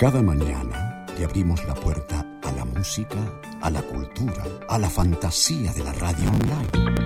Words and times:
Cada 0.00 0.22
mañana 0.22 1.04
te 1.14 1.24
abrimos 1.24 1.62
la 1.68 1.74
puerta 1.74 2.24
a 2.42 2.52
la 2.52 2.64
música, 2.64 3.18
a 3.60 3.68
la 3.68 3.82
cultura, 3.82 4.42
a 4.66 4.78
la 4.78 4.88
fantasía 4.88 5.74
de 5.74 5.84
la 5.84 5.92
radio 5.92 6.26
online. 6.30 6.96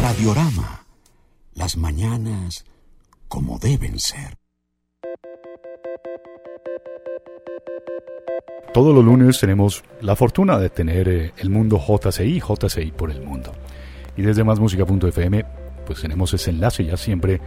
Radiorama. 0.00 0.86
Las 1.52 1.76
mañanas 1.76 2.64
como 3.28 3.58
deben 3.58 3.98
ser. 3.98 4.38
Todos 8.72 8.94
los 8.94 9.04
lunes 9.04 9.38
tenemos 9.38 9.84
la 10.00 10.16
fortuna 10.16 10.58
de 10.58 10.70
tener 10.70 11.08
eh, 11.10 11.32
el 11.36 11.50
mundo 11.50 11.78
JCI, 11.78 12.40
JCI 12.40 12.92
por 12.92 13.10
el 13.10 13.20
mundo. 13.20 13.52
Y 14.16 14.22
desde 14.22 14.44
másmusica.fm 14.44 15.44
pues 15.84 16.00
tenemos 16.00 16.32
ese 16.32 16.48
enlace 16.48 16.86
ya 16.86 16.96
siempre 16.96 17.38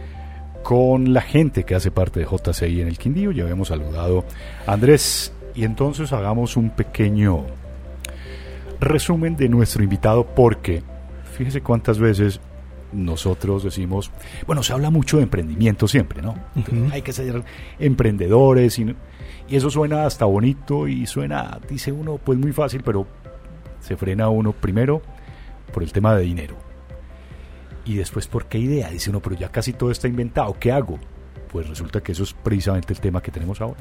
con 0.66 1.12
la 1.12 1.20
gente 1.20 1.62
que 1.62 1.76
hace 1.76 1.92
parte 1.92 2.18
de 2.18 2.26
JCI 2.26 2.80
en 2.80 2.88
el 2.88 2.98
Quindío. 2.98 3.30
Ya 3.30 3.44
habíamos 3.44 3.68
saludado 3.68 4.24
a 4.66 4.72
Andrés 4.72 5.32
y 5.54 5.62
entonces 5.62 6.12
hagamos 6.12 6.56
un 6.56 6.70
pequeño 6.70 7.46
resumen 8.80 9.36
de 9.36 9.48
nuestro 9.48 9.84
invitado 9.84 10.26
porque 10.26 10.82
fíjese 11.36 11.60
cuántas 11.60 12.00
veces 12.00 12.40
nosotros 12.92 13.62
decimos, 13.62 14.10
bueno, 14.44 14.64
se 14.64 14.72
habla 14.72 14.90
mucho 14.90 15.18
de 15.18 15.22
emprendimiento 15.22 15.86
siempre, 15.86 16.20
¿no? 16.20 16.34
Hay 16.90 17.02
que 17.02 17.12
ser 17.12 17.44
emprendedores 17.78 18.76
y, 18.80 18.92
y, 19.48 19.54
eso 19.54 19.70
suena 19.70 20.04
hasta 20.04 20.24
bonito 20.24 20.88
y 20.88 21.06
suena, 21.06 21.60
dice 21.70 21.92
uno, 21.92 22.18
pues 22.18 22.40
muy 22.40 22.50
fácil, 22.50 22.82
pero 22.84 23.06
se 23.78 23.96
frena 23.96 24.30
uno 24.30 24.50
primero 24.50 25.00
por 25.72 25.84
el 25.84 25.92
tema 25.92 26.16
de 26.16 26.22
dinero. 26.22 26.65
Y 27.86 27.94
después, 27.94 28.26
¿por 28.26 28.46
qué 28.46 28.58
idea? 28.58 28.90
Dice 28.90 29.10
uno, 29.10 29.20
pero 29.20 29.36
ya 29.36 29.48
casi 29.48 29.72
todo 29.72 29.90
está 29.90 30.08
inventado, 30.08 30.56
¿qué 30.58 30.72
hago? 30.72 30.98
Pues 31.50 31.68
resulta 31.68 32.02
que 32.02 32.12
eso 32.12 32.24
es 32.24 32.32
precisamente 32.32 32.92
el 32.92 33.00
tema 33.00 33.22
que 33.22 33.30
tenemos 33.30 33.60
ahora. 33.60 33.80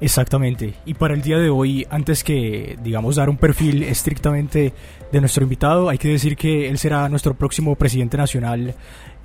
Exactamente. 0.00 0.74
Y 0.86 0.94
para 0.94 1.14
el 1.14 1.20
día 1.20 1.38
de 1.38 1.50
hoy, 1.50 1.86
antes 1.90 2.24
que, 2.24 2.78
digamos, 2.82 3.16
dar 3.16 3.28
un 3.28 3.36
perfil 3.36 3.82
estrictamente 3.82 4.72
de 5.12 5.20
nuestro 5.20 5.42
invitado, 5.42 5.90
hay 5.90 5.98
que 5.98 6.08
decir 6.08 6.36
que 6.36 6.68
él 6.68 6.78
será 6.78 7.08
nuestro 7.08 7.34
próximo 7.34 7.74
presidente 7.76 8.16
nacional 8.16 8.74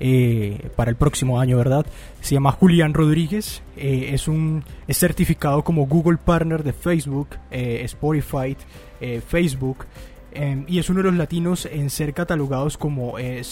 eh, 0.00 0.68
para 0.76 0.90
el 0.90 0.96
próximo 0.96 1.40
año, 1.40 1.56
¿verdad? 1.56 1.86
Se 2.20 2.34
llama 2.34 2.52
Julián 2.52 2.92
Rodríguez, 2.92 3.62
eh, 3.76 4.10
es 4.12 4.28
un 4.28 4.64
certificado 4.88 5.64
como 5.64 5.86
Google 5.86 6.18
Partner 6.18 6.62
de 6.62 6.74
Facebook, 6.74 7.28
eh, 7.50 7.80
Spotify, 7.84 8.56
Facebook 9.28 9.84
Y 10.68 10.78
es 10.78 10.90
uno 10.90 10.98
de 10.98 11.04
los 11.04 11.14
latinos 11.14 11.64
en 11.66 11.88
ser 11.90 12.12
catalogados 12.12 12.76
como 12.76 13.18
eh, 13.18 13.42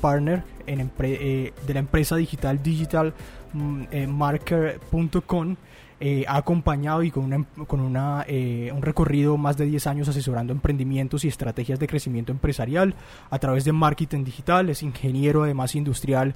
Partner 0.00 0.44
en 0.66 0.90
eh, 1.00 1.52
de 1.66 1.74
la 1.74 1.80
empresa 1.80 2.14
digital 2.16 2.62
digitalmarker.com. 2.62 5.48
Mm, 5.48 5.56
eh, 6.02 6.24
ha 6.26 6.36
acompañado 6.36 7.02
y 7.02 7.10
con, 7.10 7.24
una, 7.24 7.44
con 7.66 7.80
una, 7.80 8.24
un 8.26 8.80
recorrido 8.80 9.36
más 9.36 9.58
de 9.58 9.66
10 9.66 9.86
años 9.86 10.08
asesorando 10.08 10.54
emprendimientos 10.54 11.26
y 11.26 11.28
estrategias 11.28 11.78
de 11.78 11.86
crecimiento 11.86 12.32
empresarial 12.32 12.94
a 13.28 13.38
través 13.38 13.64
de 13.64 13.72
marketing 13.72 14.24
digital. 14.24 14.70
Es 14.70 14.82
ingeniero 14.82 15.42
además 15.42 15.74
industrial 15.74 16.34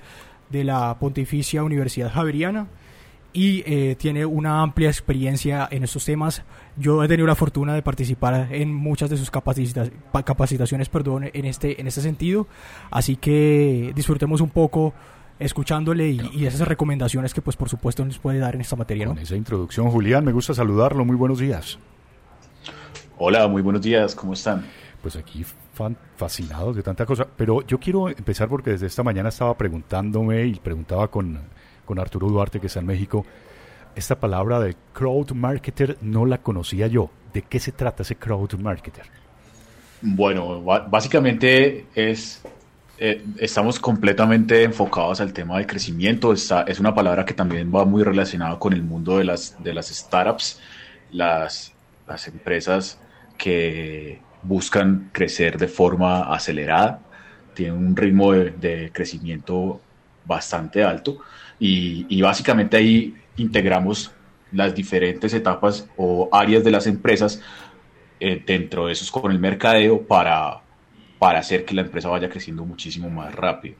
de 0.50 0.64
la 0.64 0.98
Pontificia 0.98 1.62
Universidad 1.62 2.12
Javeriana 2.12 2.66
y 3.34 3.64
eh, 3.66 3.96
tiene 3.96 4.24
una 4.24 4.62
amplia 4.62 4.88
experiencia 4.88 5.68
en 5.70 5.82
estos 5.82 6.04
temas. 6.04 6.42
Yo 6.76 7.02
he 7.02 7.08
tenido 7.08 7.26
la 7.26 7.34
fortuna 7.34 7.74
de 7.74 7.82
participar 7.82 8.48
en 8.52 8.72
muchas 8.72 9.10
de 9.10 9.16
sus 9.16 9.30
capacitaciones 9.30 10.88
perdón, 10.88 11.28
en, 11.34 11.44
este, 11.44 11.80
en 11.80 11.88
este 11.88 12.00
sentido, 12.00 12.46
así 12.90 13.16
que 13.16 13.92
disfrutemos 13.94 14.40
un 14.40 14.50
poco 14.50 14.94
escuchándole 15.40 16.10
y, 16.10 16.46
esas 16.46 16.66
recomendaciones 16.66 17.34
que 17.34 17.42
pues 17.42 17.56
por 17.56 17.68
supuesto 17.68 18.04
nos 18.04 18.18
puede 18.18 18.38
dar 18.38 18.54
en 18.54 18.60
esta 18.60 18.76
materia. 18.76 19.06
Con 19.06 19.18
esa 19.18 19.36
introducción, 19.36 19.90
Julián, 19.90 20.24
me 20.24 20.32
gusta 20.32 20.54
saludarlo, 20.54 21.04
muy 21.04 21.16
buenos 21.16 21.40
días. 21.40 21.78
Hola, 23.18 23.48
muy 23.48 23.62
buenos 23.62 23.82
días, 23.82 24.14
¿cómo 24.14 24.32
están? 24.32 24.64
Pues 25.02 25.16
aquí 25.16 25.44
fascinados 26.16 26.76
de 26.76 26.84
tanta 26.84 27.04
cosa, 27.04 27.26
pero 27.36 27.66
yo 27.66 27.80
quiero 27.80 28.08
empezar 28.08 28.48
porque 28.48 28.70
desde 28.70 28.86
esta 28.86 29.02
mañana 29.02 29.30
estaba 29.30 29.58
preguntándome 29.58 30.46
y 30.46 30.54
preguntaba 30.54 31.08
con 31.08 31.40
con 31.84 31.98
Arturo 31.98 32.28
Duarte, 32.28 32.60
que 32.60 32.66
está 32.66 32.80
en 32.80 32.86
México. 32.86 33.24
Esta 33.94 34.18
palabra 34.18 34.60
de 34.60 34.76
crowd 34.92 35.32
marketer 35.32 35.98
no 36.00 36.26
la 36.26 36.38
conocía 36.38 36.86
yo. 36.86 37.10
¿De 37.32 37.42
qué 37.42 37.60
se 37.60 37.72
trata 37.72 38.02
ese 38.02 38.16
crowd 38.16 38.54
marketer? 38.54 39.04
Bueno, 40.00 40.62
básicamente 40.62 41.86
es 41.94 42.42
eh, 42.96 43.24
estamos 43.38 43.80
completamente 43.80 44.62
enfocados 44.62 45.20
al 45.20 45.32
tema 45.32 45.56
del 45.58 45.66
crecimiento. 45.66 46.32
es 46.32 46.80
una 46.80 46.94
palabra 46.94 47.24
que 47.24 47.34
también 47.34 47.72
va 47.74 47.84
muy 47.84 48.04
relacionada 48.04 48.58
con 48.58 48.72
el 48.72 48.82
mundo 48.82 49.18
de 49.18 49.24
las, 49.24 49.62
de 49.62 49.74
las 49.74 49.88
startups, 49.88 50.60
las, 51.10 51.72
las 52.06 52.28
empresas 52.28 52.98
que 53.36 54.20
buscan 54.42 55.10
crecer 55.12 55.58
de 55.58 55.66
forma 55.66 56.32
acelerada, 56.32 57.00
tienen 57.54 57.74
un 57.74 57.96
ritmo 57.96 58.32
de, 58.32 58.50
de 58.50 58.90
crecimiento 58.92 59.80
bastante 60.24 60.84
alto 60.84 61.18
y, 61.66 62.20
básicamente 62.20 62.76
ahí 62.76 63.14
integramos 63.38 64.12
las 64.52 64.74
diferentes 64.74 65.32
etapas 65.32 65.88
o 65.96 66.28
áreas 66.30 66.62
de 66.62 66.70
las 66.70 66.86
empresas 66.86 67.40
eh, 68.20 68.42
dentro 68.46 68.86
de 68.86 68.92
esos 68.92 69.10
con 69.10 69.32
el 69.32 69.38
mercadeo 69.38 70.02
para, 70.02 70.60
para 71.18 71.38
hacer 71.38 71.64
que 71.64 71.74
la 71.74 71.80
empresa 71.80 72.08
vaya 72.08 72.28
creciendo 72.28 72.64
muchísimo 72.64 73.08
más 73.08 73.34
rápido. 73.34 73.76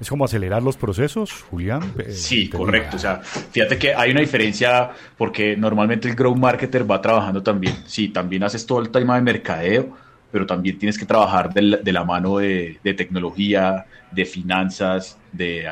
¿Es 0.00 0.08
como 0.08 0.24
acelerar 0.24 0.62
los 0.62 0.76
procesos, 0.76 1.42
Julián? 1.42 1.92
Eh, 1.98 2.10
sí, 2.12 2.48
correcto. 2.48 2.96
O 2.96 3.00
sea, 3.00 3.16
fíjate 3.18 3.78
que 3.78 3.94
hay 3.94 4.10
una 4.10 4.20
diferencia 4.20 4.90
porque 5.16 5.56
normalmente 5.56 6.08
el 6.08 6.14
growth 6.14 6.36
marketer 6.36 6.88
va 6.88 7.00
trabajando 7.00 7.42
también. 7.42 7.74
Sí, 7.86 8.08
también 8.08 8.42
haces 8.42 8.66
todo 8.66 8.80
el 8.80 8.90
tema 8.90 9.16
de 9.16 9.22
mercadeo, 9.22 9.96
pero 10.30 10.44
también 10.44 10.78
tienes 10.78 10.98
que 10.98 11.06
trabajar 11.06 11.52
de 11.52 11.62
la, 11.62 11.76
de 11.78 11.92
la 11.92 12.04
mano 12.04 12.38
de, 12.38 12.78
de, 12.84 12.94
tecnología, 12.94 13.86
de 14.12 14.24
finanzas, 14.24 15.18
de 15.32 15.66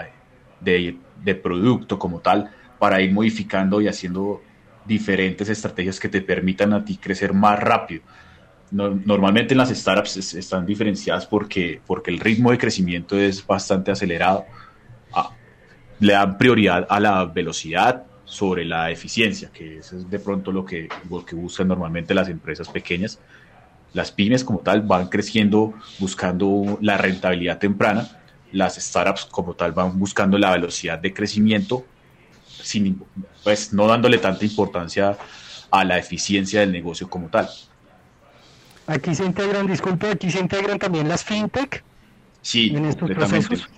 de, 0.61 0.99
producto 1.43 1.99
como 1.99 2.21
tal 2.21 2.51
para 2.79 3.01
ir 3.01 3.13
modificando 3.13 3.81
y 3.81 3.89
haciendo 3.89 4.43
diferentes 4.85 5.49
estrategias 5.49 5.99
que 5.99 6.09
te 6.09 6.21
permitan 6.21 6.73
a 6.73 6.85
ti 6.85 6.97
crecer 6.97 7.33
más 7.33 7.59
rápido. 7.59 8.03
normalmente 8.71 9.55
en 9.55 9.59
las 9.59 9.71
startups 9.71 10.35
están 10.35 10.67
diferenciadas 10.67 11.27
porque, 11.27 11.81
porque 11.87 12.11
el 12.11 12.21
ritmo 12.21 12.51
de 12.51 12.59
crecimiento 12.59 13.19
es 13.19 13.45
bastante 13.45 13.91
acelerado. 13.91 14.45
Ah, 15.13 15.31
le 15.99 16.13
dan 16.13 16.37
prioridad 16.39 16.87
a 16.89 17.01
la 17.01 17.25
velocidad 17.25 18.05
sobre 18.25 18.65
la 18.65 18.91
eficiencia, 18.91 19.51
que 19.53 19.79
es 19.79 20.11
de 20.11 20.19
pronto 20.19 20.53
lo 20.53 20.65
que, 20.65 20.89
lo 21.09 21.25
que 21.25 21.37
buscan 21.37 21.69
normalmente 21.69 22.13
las 22.15 22.29
empresas 22.29 22.69
pequeñas. 22.69 23.19
Las 23.93 24.11
pymes 24.11 24.45
como 24.45 24.59
tal 24.59 24.83
van 24.83 25.09
creciendo 25.09 25.75
buscando 25.99 26.79
la 26.83 26.99
rentabilidad 26.99 27.59
temprana 27.59 28.09
las 28.57 28.77
startups 28.77 29.27
como 29.27 29.55
tal 29.55 29.73
van 29.73 29.99
buscando 29.99 30.39
la 30.39 30.53
velocidad 30.53 30.99
de 30.99 31.13
crecimiento, 31.13 31.85
sin, 32.49 33.03
pues 33.45 33.73
no 33.73 33.87
dándole 33.87 34.19
tanta 34.19 34.45
importancia 34.45 35.17
a 35.71 35.85
la 35.85 35.99
eficiencia 35.99 36.61
del 36.61 36.73
negocio 36.73 37.09
como 37.09 37.29
tal. 37.29 37.49
Aquí 38.87 39.15
se 39.15 39.25
integran, 39.25 39.67
disculpe, 39.67 40.09
aquí 40.09 40.31
se 40.31 40.41
integran 40.41 40.79
también 40.79 41.09
las 41.09 41.23
fintech. 41.23 41.85
Sí, 42.41 42.73
en 42.75 42.87
estos 42.87 43.11
procesos. 43.11 43.69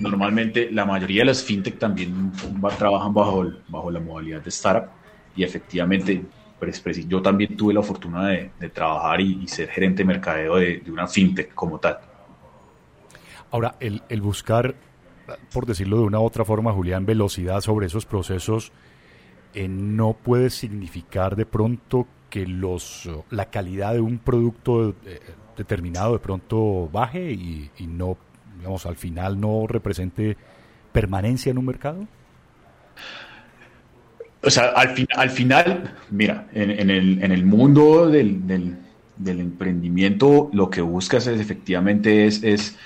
Normalmente 0.00 0.70
la 0.70 0.84
mayoría 0.86 1.22
de 1.22 1.26
las 1.26 1.42
fintech 1.42 1.78
también 1.78 2.32
trabajan 2.78 3.12
bajo, 3.12 3.52
bajo 3.68 3.90
la 3.90 4.00
modalidad 4.00 4.40
de 4.40 4.48
startup 4.48 4.90
y 5.36 5.42
efectivamente 5.42 6.22
pues, 6.58 6.80
pues, 6.80 7.06
yo 7.08 7.20
también 7.20 7.56
tuve 7.56 7.74
la 7.74 7.82
fortuna 7.82 8.28
de, 8.28 8.68
trabajar 8.72 9.20
y, 9.20 9.46
ser 9.48 9.68
gerente 9.68 10.02
de 10.02 10.04
mercadeo 10.04 10.56
de, 10.56 10.78
de 10.78 10.90
una 10.90 11.08
fintech 11.08 11.52
como 11.54 11.78
tal. 11.78 11.98
Ahora, 13.52 13.76
el, 13.80 14.00
buscar, 14.22 14.74
por 15.52 15.66
decirlo 15.66 15.98
de 15.98 16.04
una 16.04 16.18
u 16.18 16.24
otra 16.24 16.42
forma, 16.42 16.72
Julián, 16.72 17.04
velocidad 17.04 17.60
sobre 17.60 17.86
esos 17.86 18.06
procesos 18.06 18.72
eh, 19.52 19.68
no 19.68 20.14
puede 20.14 20.48
significar 20.48 21.36
de 21.36 21.44
pronto 21.44 22.06
que 22.30 22.46
los 22.46 23.10
la 23.28 23.50
calidad 23.50 23.92
de 23.92 24.00
un 24.00 24.18
producto 24.18 24.94
eh, 25.04 25.20
determinado 25.54 26.14
de 26.14 26.18
pronto 26.18 26.88
baje 26.90 27.30
y, 27.30 27.70
no, 27.86 28.16
digamos, 28.56 28.86
al 28.86 28.96
final 28.96 29.38
no 29.38 29.66
represente 29.66 30.38
permanencia 30.90 31.50
en 31.50 31.58
un 31.58 31.66
mercado? 31.66 32.08
O 34.42 34.48
sea, 34.48 34.68
al, 34.70 34.94
al 35.14 35.28
final, 35.28 35.94
mira, 36.10 36.48
en, 36.54 36.88
el, 36.88 37.22
en 37.22 37.32
el, 37.32 37.44
mundo 37.44 38.08
del, 38.08 38.46
del, 38.46 39.40
emprendimiento, 39.40 40.48
lo 40.54 40.70
que 40.70 40.80
buscas 40.80 41.26
es 41.26 41.38
efectivamente 41.38 42.26
es 42.26 42.78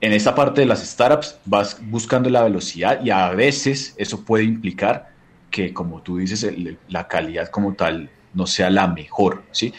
en 0.00 0.12
esta 0.12 0.34
parte 0.34 0.60
de 0.60 0.66
las 0.66 0.86
startups 0.86 1.38
vas 1.44 1.78
buscando 1.82 2.28
la 2.28 2.42
velocidad 2.42 3.02
y 3.02 3.10
a 3.10 3.30
veces 3.30 3.94
eso 3.96 4.24
puede 4.24 4.44
implicar 4.44 5.10
que, 5.50 5.72
como 5.72 6.02
tú 6.02 6.18
dices, 6.18 6.46
la 6.88 7.08
calidad 7.08 7.48
como 7.48 7.74
tal 7.74 8.10
no 8.34 8.46
sea 8.46 8.68
la 8.68 8.86
mejor, 8.86 9.42
¿sí? 9.52 9.72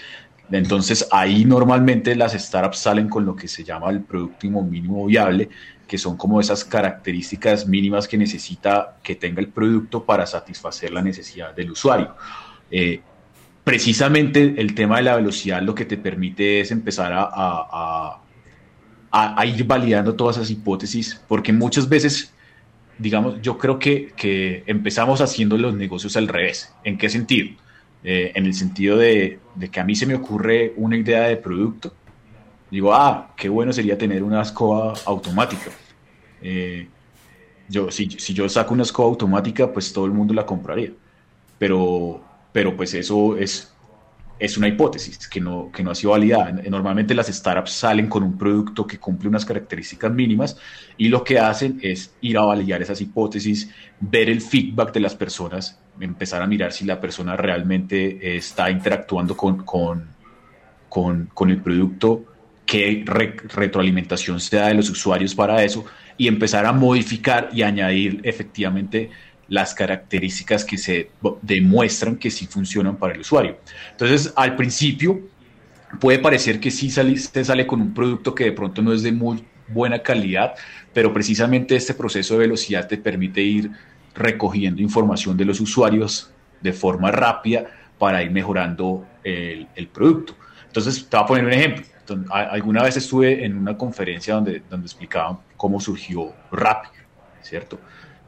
Entonces 0.52 1.08
ahí 1.12 1.46
normalmente 1.46 2.16
las 2.16 2.34
startups 2.34 2.80
salen 2.80 3.10
con 3.10 3.26
lo 3.26 3.36
que 3.36 3.48
se 3.48 3.64
llama 3.64 3.90
el 3.90 4.02
producto 4.02 4.48
mínimo 4.48 5.06
viable, 5.06 5.50
que 5.88 5.98
son 5.98 6.18
como 6.18 6.40
esas 6.40 6.64
características 6.64 7.68
mínimas 7.68 8.08
que 8.08 8.18
necesita 8.18 8.98
que 9.04 9.16
tenga 9.16 9.42
el 9.42 9.50
producto 9.50 10.04
para 10.04 10.26
satisfacer 10.26 10.92
la 10.92 11.02
necesidad 11.02 11.54
del 11.54 11.72
usuario. 11.72 12.16
Eh, 12.72 13.02
precisamente 13.64 14.56
el 14.58 14.74
tema 14.74 14.98
de 14.98 15.04
la 15.04 15.16
velocidad 15.16 15.62
lo 15.62 15.76
que 15.76 15.86
te 15.86 15.98
permite 15.98 16.62
es 16.62 16.72
empezar 16.72 17.14
a, 17.14 17.30
a, 17.34 18.22
ir 19.46 19.64
validando 19.66 20.16
todas 20.16 20.38
esas 20.38 20.50
hipótesis, 20.50 21.22
porque 21.28 21.54
muchas 21.54 21.88
veces, 21.88 22.34
digamos, 22.98 23.42
yo 23.42 23.58
creo 23.58 23.80
que, 23.80 24.14
que 24.16 24.64
empezamos 24.68 25.22
haciendo 25.22 25.58
los 25.58 25.74
negocios 25.76 26.18
al 26.18 26.28
revés. 26.28 26.74
¿En 26.84 26.98
qué 26.98 27.10
sentido? 27.10 27.50
Eh, 28.04 28.32
en 28.36 28.46
el 28.46 28.54
sentido 28.54 28.98
de, 28.98 29.40
que 29.72 29.80
a 29.80 29.84
mí 29.84 29.96
se 29.96 30.06
me 30.06 30.16
ocurre 30.16 30.74
una 30.78 30.96
idea 30.96 31.24
de 31.24 31.36
producto, 31.36 31.94
digo, 32.70 32.94
ah, 32.94 33.34
qué 33.36 33.50
bueno 33.50 33.74
sería 33.74 33.98
tener 33.98 34.24
una 34.24 34.42
escoba 34.42 34.94
automática. 35.06 35.72
Eh, 36.42 36.88
yo, 37.68 37.92
si, 37.92 38.10
si, 38.12 38.34
yo 38.34 38.48
saco 38.48 38.74
una 38.74 38.84
escoba 38.84 39.10
automática, 39.10 39.74
pues 39.74 39.92
todo 39.92 40.06
el 40.06 40.12
mundo 40.12 40.34
la 40.34 40.46
compraría. 40.46 40.92
Pero, 41.58 42.22
pero 42.54 42.78
pues 42.78 42.94
eso 42.94 43.36
es, 43.36 43.74
es 44.40 44.58
una 44.58 44.68
hipótesis 44.68 45.28
que 45.28 45.42
no, 45.42 45.72
que 45.72 45.84
no 45.84 45.92
ha 45.92 45.96
sido 45.96 46.12
validada. 46.12 46.52
Normalmente 46.70 47.16
las 47.16 47.28
startups 47.28 47.72
salen 47.72 48.08
con 48.08 48.24
un 48.24 48.38
producto 48.38 48.86
que 48.86 49.00
cumple 49.00 49.30
unas 49.30 49.46
características 49.46 50.12
mínimas 50.12 50.58
y 50.98 51.10
lo 51.10 51.24
que 51.24 51.40
hacen 51.40 51.80
es 51.82 52.14
ir 52.22 52.38
a 52.38 52.42
validar 52.42 52.82
esas 52.82 53.02
hipótesis, 53.02 53.70
ver 54.00 54.30
el 54.30 54.42
feedback 54.42 54.94
de 54.94 55.00
las 55.00 55.16
personas 55.16 55.80
empezar 56.00 56.42
a 56.42 56.48
mirar 56.48 56.72
si 56.72 56.86
la 56.86 57.00
persona 57.00 57.36
realmente 57.36 58.38
está 58.38 58.70
interactuando 58.70 59.36
con, 59.36 59.64
con, 59.64 60.10
con, 60.90 61.50
el 61.50 61.62
producto, 61.62 62.24
qué 62.66 63.04
retroalimentación 63.06 64.40
se 64.40 64.58
da 64.58 64.68
de 64.68 64.76
los 64.76 64.90
usuarios 64.90 65.34
para 65.34 65.64
eso 65.64 65.86
y 66.18 66.28
empezar 66.28 66.66
a 66.66 66.74
modificar 66.74 67.50
y 67.54 67.62
añadir 67.62 68.22
efectivamente 68.24 69.10
las 69.50 69.74
características 69.74 70.66
que 70.66 70.78
se 70.78 71.10
demuestran 71.42 72.18
que 72.18 72.30
sí 72.30 72.48
funcionan 72.48 72.98
para 72.98 73.14
el 73.14 73.22
usuario. 73.22 73.58
Entonces, 73.92 74.34
al 74.36 74.56
principio 74.56 75.22
puede 76.00 76.20
parecer 76.20 76.60
que 76.60 76.72
sí 76.72 76.90
sale, 76.90 77.18
se 77.18 77.46
sale 77.46 77.66
con 77.66 77.82
un 77.82 77.94
producto 77.94 78.36
que 78.36 78.46
de 78.46 78.52
pronto 78.52 78.82
no 78.82 78.94
es 78.94 79.04
de 79.04 79.12
muy 79.12 79.44
buena 79.70 80.02
calidad, 80.02 80.56
pero 80.94 81.14
precisamente 81.14 81.76
este 81.76 81.94
proceso 81.94 82.34
de 82.34 82.42
velocidad 82.42 82.88
te 82.88 82.98
permite 82.98 83.42
ir 83.42 83.72
recogiendo 84.16 84.82
información 84.82 85.38
de 85.38 85.46
los 85.46 85.60
usuarios 85.60 86.32
de 86.62 86.74
forma 86.74 87.12
rápida 87.12 87.66
para 87.98 88.24
ir 88.24 88.32
mejorando 88.32 89.06
el, 89.24 89.68
producto. 89.94 90.36
Entonces, 90.66 91.08
te 91.08 91.18
voy 91.18 91.24
a 91.24 91.28
poner 91.28 91.46
un 91.46 91.54
ejemplo. 91.54 91.86
alguna 92.32 92.84
vez 92.84 92.98
estuve 92.98 93.46
en 93.46 93.58
una 93.58 93.78
conferencia 93.78 94.36
donde, 94.36 94.62
donde 94.70 94.86
explicaban 94.86 95.40
cómo 95.56 95.80
surgió 95.80 96.34
Rappi, 96.52 96.90
¿cierto? 97.42 97.80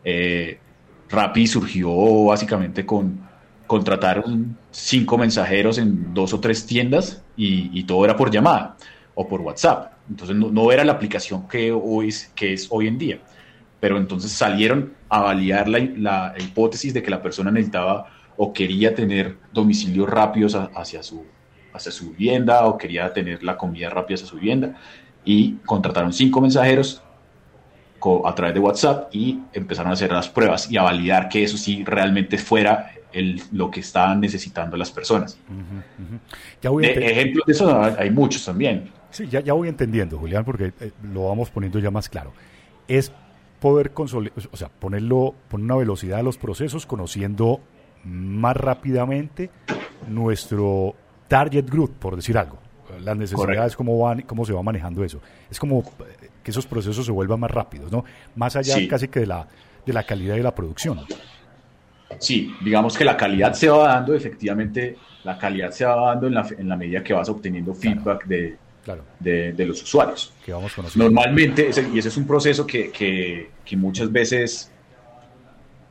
Eh, 0.03 0.59
Rappi 1.09 1.47
surgió 1.47 2.25
básicamente 2.25 2.85
con 2.85 3.27
contratar 3.67 4.23
cinco 4.71 5.17
mensajeros 5.17 5.77
en 5.77 6.13
dos 6.13 6.33
o 6.33 6.39
tres 6.39 6.65
tiendas 6.65 7.23
y, 7.37 7.83
todo 7.83 8.03
era 8.05 8.15
por 8.15 8.31
llamada 8.31 8.75
o 9.15 9.27
por 9.27 9.41
WhatsApp. 9.41 9.93
Entonces 10.09 10.35
no, 10.35 10.71
era 10.71 10.83
la 10.83 10.93
aplicación 10.93 11.47
que, 11.47 11.71
hoy 11.71 12.13
que 12.35 12.53
es 12.53 12.67
hoy 12.69 12.87
en 12.87 12.97
día 12.97 13.19
pero 13.79 13.97
entonces 13.97 14.31
salieron 14.31 14.93
a 15.07 15.21
validar 15.21 15.67
la, 15.67 16.33
hipótesis 16.37 16.93
de 16.93 17.01
que 17.01 17.09
la 17.09 17.21
persona 17.21 17.51
necesitaba 17.51 18.07
o 18.37 18.53
quería 18.53 18.93
tener 18.93 19.37
domicilios 19.53 20.09
rápidos 20.09 20.55
hacia 20.75 21.03
su, 21.03 21.25
hacia 21.73 21.91
su 21.91 22.11
vivienda 22.11 22.65
o 22.65 22.77
quería 22.77 23.11
tener 23.13 23.43
la 23.43 23.57
comida 23.57 23.89
rápida 23.89 24.15
hacia 24.15 24.27
su 24.27 24.35
vivienda 24.37 24.75
y 25.25 25.53
contrataron 25.65 26.13
cinco 26.13 26.41
mensajeros 26.41 27.01
a 28.25 28.35
través 28.35 28.53
de 28.53 28.59
WhatsApp 28.59 29.13
y 29.13 29.39
empezaron 29.53 29.91
a 29.91 29.93
hacer 29.93 30.11
las 30.11 30.29
pruebas 30.29 30.71
y 30.71 30.77
a 30.77 30.83
validar 30.83 31.29
que 31.29 31.43
eso 31.43 31.57
sí 31.57 31.83
realmente 31.83 32.37
fuera 32.37 32.91
el, 33.11 33.41
lo 33.51 33.69
que 33.71 33.79
estaban 33.79 34.19
necesitando 34.19 34.77
las 34.77 34.91
personas. 34.91 35.37
ejemplos 36.61 37.45
de 37.45 37.53
eso 37.53 37.81
hay 37.81 38.09
muchos 38.11 38.45
también. 38.45 38.91
Sí, 39.11 39.27
ya, 39.27 39.39
ya 39.39 39.53
voy 39.53 39.69
entendiendo, 39.69 40.17
Julián, 40.17 40.45
porque 40.45 40.71
eh, 40.79 40.91
lo 41.11 41.27
vamos 41.27 41.49
poniendo 41.49 41.79
ya 41.79 41.89
más 41.89 42.09
claro. 42.09 42.31
Es 42.87 43.11
poder 43.59 43.91
consolidar, 43.91 44.33
o 44.51 44.57
sea, 44.57 44.69
ponerlo, 44.69 45.33
poner 45.49 45.65
una 45.65 45.75
velocidad 45.75 46.19
a 46.19 46.23
los 46.23 46.37
procesos, 46.37 46.85
conociendo 46.85 47.61
más 48.03 48.55
rápidamente 48.55 49.49
nuestro 50.07 50.95
target 51.27 51.69
group, 51.69 51.93
por 51.99 52.15
decir 52.15 52.37
algo. 52.37 52.59
Las 53.01 53.17
necesidades, 53.17 53.75
cómo, 53.75 53.97
van, 53.99 54.21
cómo 54.23 54.45
se 54.45 54.53
va 54.53 54.63
manejando 54.63 55.03
eso. 55.03 55.21
Es 55.49 55.59
como 55.59 55.79
eh, 55.79 56.29
que 56.49 56.51
esos 56.51 56.65
procesos 56.65 57.05
se 57.05 57.11
vuelvan 57.11 57.39
más 57.39 57.51
rápidos, 57.51 57.91
¿no? 57.91 58.03
Más 58.35 58.55
allá 58.55 58.75
casi 58.89 59.07
que 59.07 59.19
de 59.19 59.27
la, 59.27 59.47
de 59.85 59.93
la 59.93 60.03
calidad 60.03 60.35
de 60.35 60.43
la 60.43 60.53
producción. 60.55 60.99
Sí, 62.17 62.55
digamos 62.61 62.97
que 62.97 63.05
la 63.05 63.15
calidad 63.15 63.53
se 63.53 63.69
va 63.69 63.89
dando, 63.89 64.15
efectivamente, 64.15 64.97
la 65.23 65.37
calidad 65.37 65.71
se 65.71 65.85
va 65.85 66.07
dando 66.07 66.27
en 66.27 66.33
la, 66.33 66.47
en 66.57 66.67
la 66.67 66.75
medida 66.75 67.03
que 67.03 67.13
vas 67.13 67.29
obteniendo 67.29 67.73
feedback 67.75 68.25
de, 68.25 68.57
de, 69.19 69.65
los 69.65 69.83
usuarios. 69.83 70.33
Normalmente, 70.95 71.69
y 71.93 71.99
ese 71.99 72.09
es 72.09 72.17
un 72.17 72.25
proceso 72.25 72.65
que, 72.65 72.91
que, 72.91 73.77
muchas 73.77 74.11
veces 74.11 74.71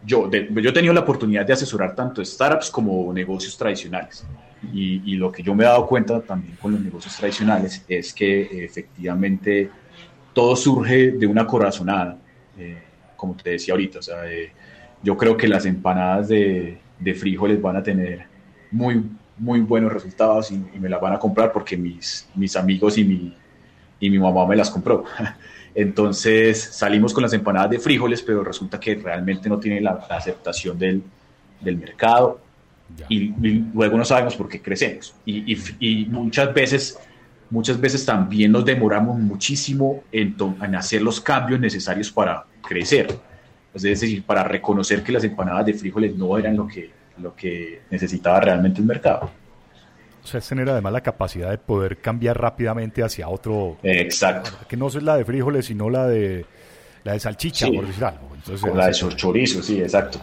yo, 0.05 0.29
yo 0.31 0.71
he 0.71 0.73
tenido 0.73 0.93
la 0.93 1.01
oportunidad 1.01 1.47
de 1.47 1.53
asesorar 1.53 1.95
tanto 1.95 2.25
startups 2.25 2.71
como 2.71 3.13
negocios 3.13 3.57
tradicionales. 3.57 4.27
Y, 4.73 5.15
lo 5.15 5.31
que 5.31 5.43
yo 5.43 5.55
me 5.55 5.63
he 5.63 5.67
dado 5.67 5.87
cuenta 5.87 6.21
también 6.21 6.57
con 6.57 6.73
los 6.73 6.81
negocios 6.81 7.17
tradicionales 7.17 7.85
es 7.89 8.13
que 8.13 8.65
efectivamente 8.65 9.71
todo 10.33 10.57
surge 10.57 11.13
de 11.13 11.27
una 11.27 11.47
corazonada, 11.47 12.19
eh, 12.59 12.79
como 13.17 13.35
te 13.35 13.51
decía 13.51 13.75
ahorita. 13.75 13.99
O 13.99 14.03
sea, 14.03 14.23
yo 15.03 15.17
creo 15.17 15.37
que 15.37 15.49
las 15.49 15.67
empanadas 15.67 16.29
de, 16.29 16.79
de 16.99 17.15
frijoles 17.15 17.61
van 17.61 17.77
a 17.77 17.83
tener 17.83 18.27
muy 18.71 19.03
muy 19.39 19.61
buenos 19.61 19.93
resultados 19.93 20.51
y, 20.51 20.59
me 20.79 20.89
las 20.89 21.01
van 21.01 21.15
a 21.15 21.19
comprar 21.19 21.53
porque 21.53 21.77
mis, 21.77 22.29
mis 22.35 22.57
amigos 22.57 22.99
y 22.99 23.05
mi, 23.05 23.35
y 24.01 24.11
mi 24.11 24.19
mamá 24.19 24.47
me 24.47 24.57
las 24.57 24.71
compró. 24.71 25.05
Entonces 25.75 26.61
salimos 26.61 27.13
con 27.13 27.23
las 27.23 27.33
empanadas 27.33 27.71
de 27.71 27.79
frijoles, 27.79 28.23
pero 28.23 28.43
resulta 28.43 28.81
que 28.81 28.97
realmente 28.97 29.49
no 29.49 29.59
tiene 29.59 29.81
la, 29.81 29.93
aceptación 30.11 30.79
del, 30.79 31.03
del 31.61 31.77
mercado 31.77 32.41
y, 33.09 33.33
luego 33.75 33.97
no 33.97 34.05
sabemos 34.05 34.35
por 34.35 34.49
qué 34.49 34.61
crecemos. 34.61 35.15
Y, 35.25 35.57
y, 35.79 36.07
muchas 36.07 36.53
veces 36.53 36.99
muchas 37.51 37.81
veces 37.81 38.05
también 38.05 38.53
nos 38.53 38.65
demoramos 38.65 39.19
muchísimo 39.19 40.05
en, 40.13 40.37
en, 40.63 40.75
hacer 40.75 41.03
los 41.03 41.21
cambios 41.21 41.61
necesarios 41.61 42.11
para 42.11 42.45
crecer. 42.67 43.19
Es 43.75 43.83
decir, 43.83 44.23
para 44.25 44.43
reconocer 44.45 45.03
que 45.03 45.13
las 45.13 45.25
empanadas 45.25 45.67
de 45.67 45.75
frijoles 45.75 46.17
no 46.17 46.37
eran 46.39 46.57
lo 46.57 46.67
que, 46.67 46.91
lo 47.19 47.35
que 47.35 47.83
necesitaba 47.91 48.41
realmente 48.41 48.81
el 48.81 48.87
mercado. 48.87 49.31
O 50.23 50.27
sea, 50.27 50.39
es 50.39 50.49
tener 50.49 50.69
además 50.69 50.93
la 50.93 51.01
capacidad 51.01 51.51
de 51.51 51.59
poder 51.59 51.99
cambiar 51.99 52.41
rápidamente 52.41 53.03
hacia 53.03 53.29
otro. 53.29 53.79
Exacto. 53.83 54.51
Que 54.69 54.77
no 54.77 54.89
es 54.89 55.03
la 55.03 55.17
de 55.17 55.25
frijoles, 55.25 55.67
sino 55.67 55.89
la 55.89 56.07
de 56.07 56.45
la 57.05 57.13
de 57.13 57.21
salchicha, 57.21 57.69
por 57.69 57.87
decir 57.87 58.05
algo. 58.05 58.29
Entonces, 58.35 58.75
la 58.75 58.87
de 58.89 58.93
chorizo, 58.93 59.63
sí, 59.63 59.81
exacto. 59.81 60.19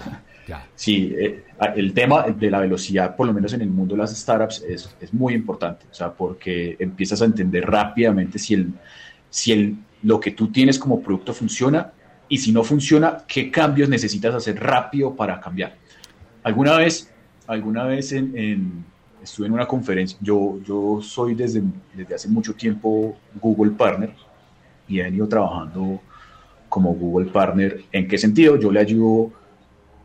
Ya. 0.47 0.67
Sí, 0.75 1.13
eh, 1.17 1.43
el 1.75 1.93
tema 1.93 2.23
de 2.23 2.51
la 2.51 2.59
velocidad, 2.59 3.15
por 3.15 3.25
lo 3.25 3.33
menos 3.33 3.53
en 3.53 3.61
el 3.61 3.69
mundo 3.69 3.95
de 3.95 4.01
las 4.01 4.15
startups, 4.15 4.63
es, 4.67 4.95
es, 5.01 5.13
muy 5.13 5.33
importante. 5.33 5.85
O 5.89 5.93
sea, 5.93 6.11
porque 6.11 6.75
empiezas 6.79 7.21
a 7.21 7.25
entender 7.25 7.65
rápidamente 7.65 8.37
si, 8.37 8.53
el, 8.53 8.73
si 9.29 9.51
el, 9.51 9.75
lo 10.03 10.19
que 10.19 10.31
tú 10.31 10.51
tienes 10.51 10.77
como 10.77 11.01
producto 11.01 11.33
funciona 11.33 11.91
y 12.29 12.37
si 12.37 12.51
no 12.51 12.63
funciona, 12.63 13.23
qué 13.27 13.49
cambios 13.49 13.89
necesitas 13.89 14.33
hacer 14.35 14.59
rápido 14.59 15.15
para 15.15 15.39
cambiar. 15.39 15.75
Alguna 16.43 16.77
vez, 16.77 17.11
alguna 17.47 17.85
vez 17.85 18.11
en, 18.11 18.85
estuve 19.23 19.47
en 19.47 19.53
una 19.53 19.67
conferencia, 19.67 20.17
yo, 20.21 20.59
yo 20.63 20.99
soy 21.01 21.33
desde, 21.33 21.63
desde 21.93 22.15
hace 22.15 22.27
mucho 22.27 22.53
tiempo 22.53 23.17
Google 23.41 23.71
Partner 23.71 24.13
y 24.87 24.99
he 24.99 25.03
venido 25.03 25.27
trabajando 25.27 25.99
como 26.69 26.93
Google 26.93 27.31
Partner. 27.31 27.83
¿En 27.91 28.07
qué 28.07 28.17
sentido? 28.17 28.59
Yo 28.59 28.71
le 28.71 28.79
ayudo, 28.79 29.31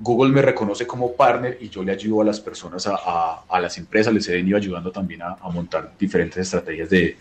Google 0.00 0.32
me 0.32 0.42
reconoce 0.42 0.86
como 0.86 1.12
partner 1.12 1.58
y 1.60 1.68
yo 1.68 1.84
le 1.84 1.92
ayudo 1.92 2.22
a 2.22 2.24
las 2.24 2.40
personas, 2.40 2.86
a, 2.86 3.42
a, 3.48 3.60
las 3.60 3.76
empresas, 3.78 4.12
les 4.12 4.28
he 4.28 4.32
venido 4.34 4.56
ayudando 4.56 4.90
también 4.90 5.22
a, 5.22 5.36
a 5.40 5.50
montar 5.50 5.92
diferentes 5.98 6.38
estrategias 6.38 6.88
de, 6.90 7.16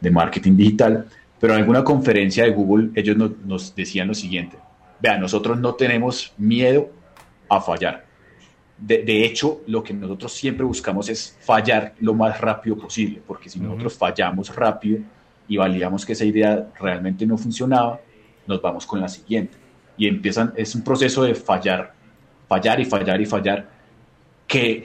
de, 0.00 0.10
marketing 0.10 0.56
digital. 0.56 1.06
Pero 1.40 1.54
en 1.54 1.60
alguna 1.60 1.82
conferencia 1.82 2.44
de 2.44 2.50
Google 2.50 2.90
ellos 2.94 3.16
nos 3.16 3.74
decían 3.74 4.08
lo 4.08 4.14
siguiente, 4.14 4.58
vean, 5.00 5.20
nosotros 5.20 5.58
no 5.58 5.74
tenemos 5.74 6.32
miedo 6.36 6.90
a 7.48 7.60
fallar 7.60 8.08
de, 8.78 9.24
hecho, 9.24 9.62
lo 9.66 9.82
que 9.82 9.92
nosotros 9.92 10.32
siempre 10.32 10.64
buscamos 10.64 11.08
es 11.08 11.36
fallar 11.40 11.94
lo 12.00 12.14
más 12.14 12.40
rápido 12.40 12.76
posible, 12.76 13.20
porque 13.26 13.50
si 13.50 13.58
nosotros 13.58 13.94
fallamos 13.94 14.54
rápido 14.54 15.00
y 15.48 15.56
validamos 15.56 16.06
que 16.06 16.12
esa 16.12 16.24
idea 16.24 16.68
realmente 16.78 17.26
no 17.26 17.36
funcionaba, 17.36 18.00
nos 18.46 18.62
vamos 18.62 18.86
con 18.86 19.00
la 19.00 19.08
siguiente. 19.08 19.56
Y 19.96 20.06
empiezan, 20.06 20.52
es 20.56 20.74
un 20.76 20.82
proceso 20.82 21.24
de 21.24 21.34
fallar, 21.34 21.92
fallar 22.48 22.80
y 22.80 22.84
fallar 22.84 23.20
y 23.20 23.26
fallar, 23.26 23.68
que, 24.46 24.82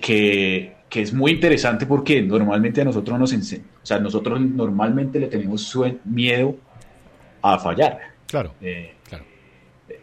que 0.93 1.01
es 1.01 1.11
muy 1.11 1.31
interesante 1.31 1.87
porque 1.87 2.21
normalmente 2.21 2.81
a 2.81 2.85
nosotros 2.85 3.17
nos 3.17 3.33
enseñan, 3.33 3.65
o 3.81 3.85
sea, 3.85 3.99
nosotros 3.99 4.39
normalmente 4.39 5.19
le 5.19 5.27
tenemos 5.27 5.75
miedo 6.05 6.55
a 7.41 7.57
fallar. 7.57 7.99
Claro, 8.27 8.53
eh, 8.61 8.93
claro. 9.09 9.25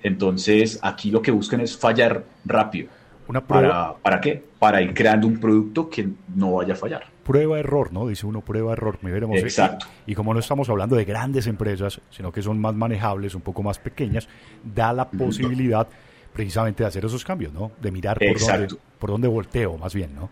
Entonces, 0.03 0.79
aquí 0.83 1.11
lo 1.11 1.23
que 1.23 1.31
buscan 1.31 1.61
es 1.61 1.77
fallar 1.77 2.25
rápido. 2.45 2.89
Una 3.29 3.47
prueba. 3.47 3.69
¿Para, 3.69 4.03
¿Para 4.03 4.21
qué? 4.21 4.43
Para 4.59 4.83
ir 4.83 4.93
creando 4.93 5.29
un 5.29 5.39
producto 5.39 5.89
que 5.89 6.09
no 6.35 6.55
vaya 6.55 6.75
a 6.75 6.77
fallar. 6.77 7.05
Prueba-error, 7.25 7.93
¿no? 7.93 8.09
Dice 8.09 8.27
uno, 8.27 8.41
prueba-error. 8.41 8.99
Veremos. 9.01 9.39
Exacto. 9.39 9.87
Y, 10.07 10.17
como 10.17 10.35
no 10.35 10.41
estamos 10.41 10.69
hablando 10.69 10.97
de 10.97 11.05
grandes 11.05 11.47
empresas, 11.47 12.01
sino 12.11 12.33
que 12.33 12.43
son 12.43 12.59
más 12.59 12.75
manejables, 12.75 13.37
un 13.37 13.43
poco 13.43 13.63
más 13.63 13.79
pequeñas, 13.79 14.29
da 14.65 14.93
la 14.93 15.09
posibilidad 15.09 15.87
precisamente 16.33 16.83
de 16.83 16.89
hacer 16.89 17.05
esos 17.05 17.25
cambios, 17.25 17.53
¿no? 17.53 17.73
De 17.81 17.91
mirar 17.91 18.19
por, 18.19 18.39
dónde, 18.39 18.75
por 18.99 19.11
dónde 19.11 19.29
volteo, 19.29 19.77
más 19.77 19.95
bien, 19.95 20.15
¿no? 20.15 20.31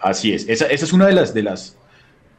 Así 0.00 0.32
es. 0.32 0.48
Esa, 0.48 0.66
esa, 0.66 0.84
es 0.84 0.92
una 0.92 1.06
de 1.06 1.12
las, 1.12 1.32
de 1.32 1.42
las 1.42 1.76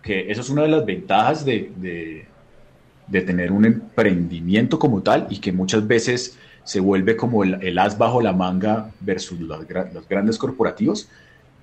que 0.02 0.30
esa 0.30 0.42
es 0.42 0.50
una 0.50 0.64
de 0.64 0.68
las 0.68 0.86
ventajas 0.86 1.46
de, 1.46 1.72
de, 1.78 3.22
tener 3.22 3.52
un 3.52 3.66
emprendimiento 3.66 4.78
como 4.78 5.02
tal 5.02 5.28
y 5.30 5.40
que 5.40 5.52
muchas 5.52 5.88
veces 5.88 6.38
se 6.64 6.80
vuelve 6.80 7.16
como 7.16 7.44
el, 7.44 7.80
as 7.80 7.98
bajo 7.98 8.22
la 8.22 8.34
manga 8.34 8.92
versus 9.00 9.40
los, 9.40 9.66
los, 9.94 10.10
grandes 10.10 10.38
corporativos, 10.38 11.10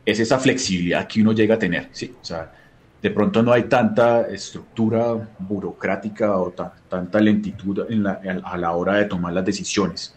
es 0.07 0.21
esa 0.21 0.39
flexibilidad 0.39 1.07
que 1.07 1.21
uno 1.21 1.33
llega 1.33 1.57
a 1.57 1.59
tener. 1.59 1.89
¿sí? 1.93 2.15
O 2.21 2.25
sea, 2.25 2.53
de 3.03 3.11
pronto 3.11 3.43
no 3.43 3.53
hay 3.53 3.65
tanta 3.65 4.23
estructura 4.23 5.29
burocrática 5.39 6.37
o 6.37 6.53
tanta 6.89 7.21
lentitud 7.21 7.87
en 7.91 8.05
la, 8.05 8.21
a 8.45 8.57
la 8.57 8.73
hora 8.73 8.95
de 8.95 9.05
tomar 9.05 9.33
las 9.33 9.45
decisiones. 9.45 10.15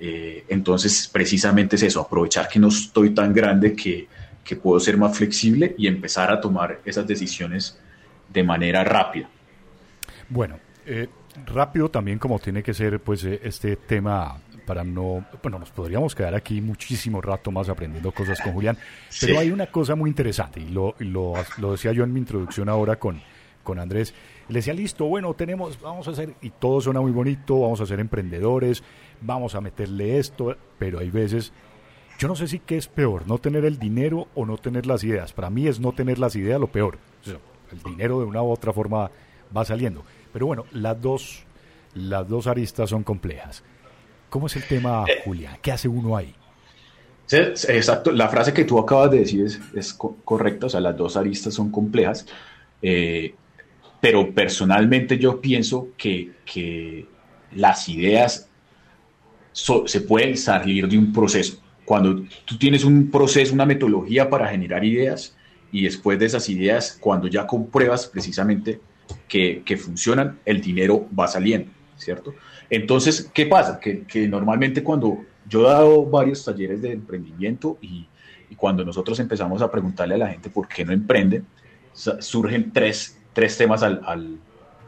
Eh, 0.00 0.44
entonces, 0.48 1.08
precisamente 1.12 1.76
es 1.76 1.82
eso, 1.82 2.00
aprovechar 2.00 2.48
que 2.48 2.58
no 2.58 2.68
estoy 2.68 3.10
tan 3.10 3.34
grande 3.34 3.74
que, 3.74 4.08
que 4.42 4.56
puedo 4.56 4.80
ser 4.80 4.96
más 4.96 5.16
flexible 5.16 5.74
y 5.76 5.86
empezar 5.86 6.32
a 6.32 6.40
tomar 6.40 6.80
esas 6.84 7.06
decisiones 7.06 7.78
de 8.32 8.42
manera 8.42 8.82
rápida. 8.82 9.28
Bueno, 10.30 10.58
eh, 10.86 11.08
rápido 11.46 11.90
también 11.90 12.18
como 12.18 12.38
tiene 12.38 12.62
que 12.62 12.72
ser 12.72 13.00
pues 13.00 13.24
eh, 13.24 13.40
este 13.44 13.76
tema 13.76 14.40
para 14.66 14.84
no, 14.84 15.26
bueno, 15.42 15.58
nos 15.58 15.70
podríamos 15.70 16.14
quedar 16.14 16.34
aquí 16.34 16.60
muchísimo 16.60 17.20
rato 17.20 17.50
más 17.50 17.68
aprendiendo 17.68 18.12
cosas 18.12 18.40
con 18.40 18.52
Julián, 18.52 18.78
pero 19.20 19.38
hay 19.38 19.50
una 19.50 19.66
cosa 19.66 19.96
muy 19.96 20.08
interesante 20.08 20.60
y 20.60 20.68
lo, 20.68 20.94
lo, 21.00 21.34
lo, 21.58 21.72
decía 21.72 21.92
yo 21.92 22.04
en 22.04 22.12
mi 22.12 22.20
introducción 22.20 22.68
ahora 22.68 22.96
con, 22.96 23.20
con 23.70 23.78
Andrés, 23.78 24.14
le 24.48 24.56
decía, 24.56 24.74
listo, 24.74 25.04
bueno, 25.04 25.32
tenemos, 25.34 25.80
vamos 25.80 26.08
a 26.08 26.10
hacer, 26.10 26.34
y 26.42 26.50
todo 26.50 26.80
suena 26.80 27.00
muy 27.00 27.12
bonito, 27.12 27.60
vamos 27.60 27.80
a 27.80 27.86
ser 27.86 28.00
emprendedores, 28.00 28.82
vamos 29.20 29.54
a 29.54 29.60
meterle 29.60 30.18
esto, 30.18 30.56
pero 30.76 30.98
hay 30.98 31.08
veces, 31.08 31.52
yo 32.18 32.26
no 32.26 32.34
sé 32.34 32.48
si 32.48 32.58
qué 32.58 32.76
es 32.76 32.88
peor, 32.88 33.28
no 33.28 33.38
tener 33.38 33.64
el 33.64 33.78
dinero 33.78 34.26
o 34.34 34.44
no 34.44 34.58
tener 34.58 34.86
las 34.86 35.04
ideas. 35.04 35.32
Para 35.32 35.50
mí 35.50 35.68
es 35.68 35.78
no 35.78 35.92
tener 35.92 36.18
las 36.18 36.34
ideas 36.34 36.58
lo 36.58 36.66
peor. 36.66 36.98
el 37.70 37.82
dinero 37.84 38.18
de 38.18 38.26
una 38.26 38.42
u 38.42 38.50
otra 38.50 38.72
forma 38.72 39.08
va 39.56 39.64
saliendo. 39.64 40.02
Pero 40.32 40.46
bueno, 40.46 40.64
las 40.72 41.00
dos, 41.00 41.44
las 41.94 42.28
dos 42.28 42.48
aristas 42.48 42.90
son 42.90 43.04
complejas. 43.04 43.62
¿Cómo 44.30 44.48
es 44.48 44.56
el 44.56 44.64
tema, 44.64 45.04
eh. 45.06 45.22
Julia? 45.24 45.60
¿Qué 45.62 45.70
hace 45.70 45.86
uno 45.86 46.16
ahí? 46.16 46.34
exacto, 47.32 48.10
la 48.10 48.28
frase 48.28 48.52
que 48.52 48.64
tú 48.64 48.78
acabas 48.78 49.12
de 49.12 49.20
decir 49.20 49.46
es, 49.74 49.94
correcta, 49.94 50.66
o 50.66 50.68
sea, 50.68 50.80
las 50.80 50.96
dos 50.96 51.16
aristas 51.16 51.54
son 51.54 51.70
complejas, 51.70 52.26
eh, 52.82 53.34
pero 54.00 54.32
personalmente 54.32 55.18
yo 55.18 55.40
pienso 55.40 55.88
que, 55.96 56.32
que 56.44 57.06
las 57.54 57.88
ideas 57.88 58.48
se 59.52 60.00
pueden 60.00 60.36
salir 60.36 60.88
de 60.88 60.96
un 60.96 61.12
proceso. 61.12 61.60
Cuando 61.84 62.24
tú 62.44 62.56
tienes 62.56 62.84
un 62.84 63.10
proceso, 63.10 63.52
una 63.52 63.66
metodología 63.66 64.30
para 64.30 64.48
generar 64.48 64.84
ideas 64.84 65.36
y 65.72 65.82
después 65.82 66.18
de 66.18 66.26
esas 66.26 66.48
ideas, 66.48 66.96
cuando 67.00 67.28
ya 67.28 67.46
compruebas 67.46 68.06
precisamente 68.06 68.80
que, 69.28 69.62
que 69.64 69.76
funcionan, 69.76 70.38
el 70.44 70.60
dinero 70.60 71.08
va 71.18 71.26
saliendo, 71.26 71.70
¿cierto? 71.96 72.34
Entonces, 72.68 73.30
¿qué 73.34 73.46
pasa? 73.46 73.80
Que, 73.80 74.04
que, 74.04 74.28
normalmente 74.28 74.82
cuando 74.82 75.24
yo 75.48 75.62
he 75.62 75.70
dado 75.70 76.06
varios 76.06 76.44
talleres 76.44 76.80
de 76.80 76.92
emprendimiento 76.92 77.76
y, 77.82 78.06
y, 78.48 78.54
cuando 78.54 78.84
nosotros 78.84 79.18
empezamos 79.18 79.60
a 79.60 79.70
preguntarle 79.70 80.14
a 80.14 80.18
la 80.18 80.28
gente 80.28 80.48
por 80.48 80.68
qué 80.68 80.84
no 80.84 80.92
emprende, 80.92 81.42
surgen 81.92 82.72
tres, 82.72 83.19
tres 83.32 83.56
temas 83.56 83.82
al, 83.82 84.38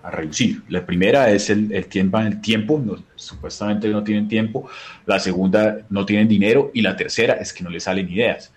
a 0.02 0.10
reducir. 0.10 0.62
La 0.68 0.84
primera 0.84 1.30
es 1.30 1.50
el, 1.50 1.72
el 1.72 1.86
tiempo, 1.86 2.18
el 2.18 2.40
tiempo 2.40 2.82
supuestamente 3.14 3.88
no 3.88 4.02
tienen 4.02 4.28
tiempo. 4.28 4.68
La 5.06 5.18
segunda, 5.18 5.78
no 5.90 6.04
tienen 6.04 6.28
dinero. 6.28 6.70
Y 6.74 6.82
la 6.82 6.96
tercera 6.96 7.34
es 7.34 7.52
que 7.52 7.64
no 7.64 7.70
les 7.70 7.84
salen 7.84 8.10
ideas. 8.10 8.52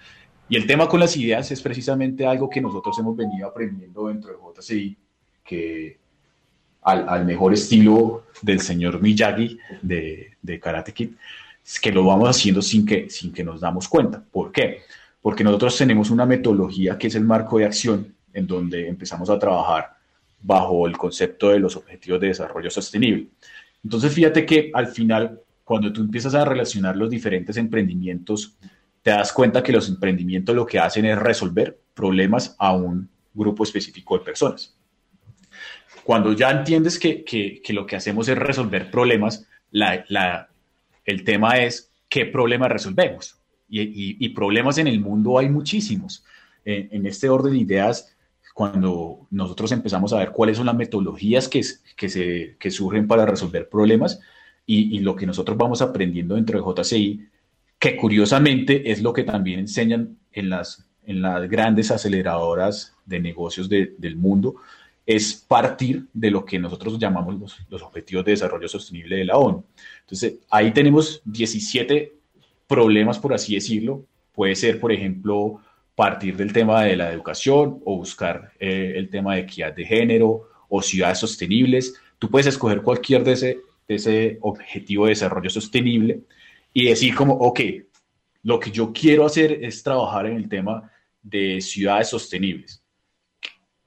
Y 0.47 0.55
el 0.55 0.67
tema 0.67 0.87
con 0.87 0.99
las 0.99 1.15
ideas 1.17 1.51
es 1.51 1.61
precisamente 1.61 2.25
algo 2.25 2.49
que 2.49 2.61
nosotros 2.61 2.97
hemos 2.99 3.15
venido 3.15 3.47
aprendiendo 3.47 4.07
dentro 4.07 4.31
de 4.31 4.61
JCI, 4.61 4.97
que 5.43 5.97
al, 6.83 7.09
al 7.09 7.25
mejor 7.25 7.53
estilo 7.53 8.25
del 8.41 8.59
señor 8.59 9.01
Miyagi 9.01 9.57
de, 9.81 10.33
de 10.41 10.59
Karate 10.59 10.93
Kid, 10.93 11.09
es 11.65 11.79
que 11.79 11.91
lo 11.91 12.03
vamos 12.03 12.29
haciendo 12.29 12.61
sin 12.61 12.85
que, 12.85 13.09
sin 13.09 13.33
que 13.33 13.43
nos 13.43 13.59
damos 13.59 13.87
cuenta. 13.87 14.23
¿Por 14.31 14.51
qué? 14.51 14.81
Porque 15.19 15.43
nosotros 15.43 15.75
tenemos 15.75 16.11
una 16.11 16.27
metodología 16.27 16.95
que 16.95 17.07
es 17.07 17.15
el 17.15 17.23
marco 17.23 17.57
de 17.57 17.65
acción 17.65 18.14
en 18.35 18.45
donde 18.45 18.87
empezamos 18.87 19.29
a 19.29 19.39
trabajar 19.39 19.95
bajo 20.41 20.85
el 20.85 20.95
concepto 20.95 21.49
de 21.49 21.59
los 21.59 21.75
objetivos 21.75 22.19
de 22.19 22.27
desarrollo 22.27 22.69
sostenible. 22.69 23.29
Entonces, 23.83 24.13
fíjate 24.13 24.45
que 24.45 24.69
al 24.73 24.87
final, 24.87 25.41
cuando 25.63 25.91
tú 25.91 26.01
empiezas 26.01 26.35
a 26.35 26.45
relacionar 26.45 26.95
los 26.95 27.09
diferentes 27.09 27.57
emprendimientos, 27.57 28.57
te 29.01 29.11
das 29.11 29.31
cuenta 29.31 29.63
que 29.63 29.71
los 29.71 29.87
emprendimientos 29.87 30.55
lo 30.55 30.65
que 30.65 30.79
hacen 30.79 31.05
es 31.05 31.17
resolver 31.17 31.79
problemas 31.93 32.55
a 32.59 32.73
un 32.73 33.09
grupo 33.33 33.63
específico 33.63 34.17
de 34.17 34.25
personas. 34.25 34.75
Cuando 36.03 36.33
ya 36.33 36.51
entiendes 36.51 36.99
que, 36.99 37.23
que, 37.23 37.73
lo 37.73 37.85
que 37.85 37.95
hacemos 37.95 38.27
es 38.27 38.37
resolver 38.37 38.91
problemas, 38.91 39.47
la, 39.71 40.05
la, 40.09 40.49
el 41.05 41.23
tema 41.23 41.57
es 41.57 41.91
qué 42.09 42.25
problemas 42.25 42.71
resolvemos. 42.71 43.39
Y, 43.67 44.23
y, 44.23 44.29
problemas 44.29 44.77
en 44.77 44.85
el 44.85 44.99
mundo 44.99 45.39
hay 45.39 45.49
muchísimos. 45.49 46.23
En, 46.63 46.87
en 46.91 47.05
este 47.07 47.29
orden 47.29 47.53
de 47.53 47.59
ideas, 47.59 48.14
cuando 48.55 49.27
nosotros 49.31 49.73
empezamos 49.73 50.13
a 50.13 50.19
ver 50.19 50.31
cuáles 50.31 50.55
son 50.55 50.67
las 50.67 50.77
metodologías 50.77 51.49
que, 51.49 51.61
que, 51.97 52.07
se, 52.07 52.55
que 52.57 52.71
surgen 52.71 53.05
para 53.05 53.25
resolver 53.25 53.67
problemas 53.67 54.21
y, 54.65 54.95
y, 54.95 54.99
lo 54.99 55.13
que 55.13 55.25
nosotros 55.25 55.57
vamos 55.57 55.81
aprendiendo 55.81 56.35
dentro 56.35 56.57
de 56.57 56.81
JCI, 56.81 57.27
que 57.77 57.97
curiosamente 57.97 58.89
es 58.89 59.01
lo 59.01 59.11
que 59.11 59.23
también 59.23 59.59
enseñan 59.59 60.17
en 60.31 60.49
las, 60.49 60.87
en 61.05 61.21
las 61.21 61.49
grandes 61.49 61.91
aceleradoras 61.91 62.95
de 63.05 63.19
negocios 63.19 63.67
de, 63.67 63.93
del 63.97 64.15
mundo, 64.15 64.55
es 65.05 65.33
partir 65.33 66.07
de 66.13 66.31
lo 66.31 66.45
que 66.45 66.57
nosotros 66.57 66.97
llamamos 66.97 67.37
los, 67.37 67.59
los, 67.69 67.81
Objetivos 67.81 68.23
de 68.23 68.31
Desarrollo 68.31 68.69
Sostenible 68.69 69.17
de 69.17 69.25
la 69.25 69.37
ONU. 69.37 69.65
Entonces, 69.99 70.35
ahí 70.49 70.71
tenemos 70.71 71.21
17 71.25 72.13
problemas, 72.67 73.19
por 73.19 73.33
así 73.33 73.55
decirlo. 73.55 74.05
Puede 74.33 74.55
ser, 74.55 74.79
por 74.79 74.93
ejemplo, 74.93 75.59
partir 75.95 76.35
del 76.35 76.51
tema 76.51 76.83
de 76.83 76.97
la 76.97 77.11
educación 77.11 77.81
o 77.85 77.97
buscar 77.97 78.51
eh, 78.59 78.93
el 78.95 79.09
tema 79.09 79.35
de 79.35 79.41
equidad 79.41 79.73
de 79.73 79.85
género 79.85 80.49
o 80.67 80.81
ciudades 80.81 81.19
sostenibles. 81.19 81.95
Tú 82.19 82.29
puedes 82.29 82.47
escoger 82.47 82.81
cualquier 82.81 83.23
de 83.23 83.31
ese, 83.31 83.59
de 83.87 83.95
ese 83.95 84.37
objetivo 84.41 85.05
de 85.05 85.11
desarrollo 85.11 85.49
sostenible 85.49 86.21
y 86.73 86.85
decir 86.87 87.15
como, 87.15 87.33
ok, 87.35 87.61
lo 88.43 88.59
que 88.59 88.71
yo 88.71 88.91
quiero 88.91 89.25
hacer 89.25 89.63
es 89.63 89.81
trabajar 89.81 90.27
en 90.27 90.35
el 90.35 90.49
tema 90.49 90.91
de 91.21 91.61
ciudades 91.61 92.09
sostenibles. 92.09 92.83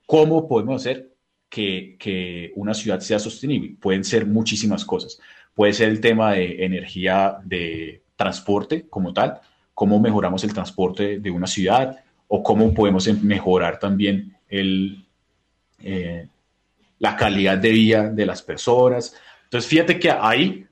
¿Cómo 0.06 0.48
podemos 0.48 0.80
hacer 0.80 1.12
que, 1.50 1.96
que 1.98 2.52
una 2.56 2.72
ciudad 2.72 3.00
sea 3.00 3.18
sostenible? 3.18 3.76
Pueden 3.78 4.02
ser 4.02 4.26
muchísimas 4.26 4.84
cosas. 4.84 5.20
Puede 5.54 5.74
ser 5.74 5.90
el 5.90 6.00
tema 6.00 6.32
de 6.32 6.64
energía 6.64 7.38
de 7.44 8.02
transporte 8.16 8.88
como 8.88 9.12
tal, 9.12 9.40
cómo 9.78 10.00
mejoramos 10.00 10.42
el 10.42 10.52
transporte 10.52 11.20
de 11.20 11.30
una 11.30 11.46
ciudad 11.46 12.00
o 12.26 12.42
cómo 12.42 12.74
podemos 12.74 13.06
em, 13.06 13.22
mejorar 13.22 13.78
también 13.78 14.36
eh, 14.50 16.26
la 16.98 17.14
calidad 17.14 17.58
de 17.58 17.70
vida 17.70 18.10
de 18.10 18.26
las 18.26 18.42
personas. 18.42 19.14
Entonces, 19.44 19.70
fíjate 19.70 19.96
que 20.00 20.10
ahí, 20.10 20.66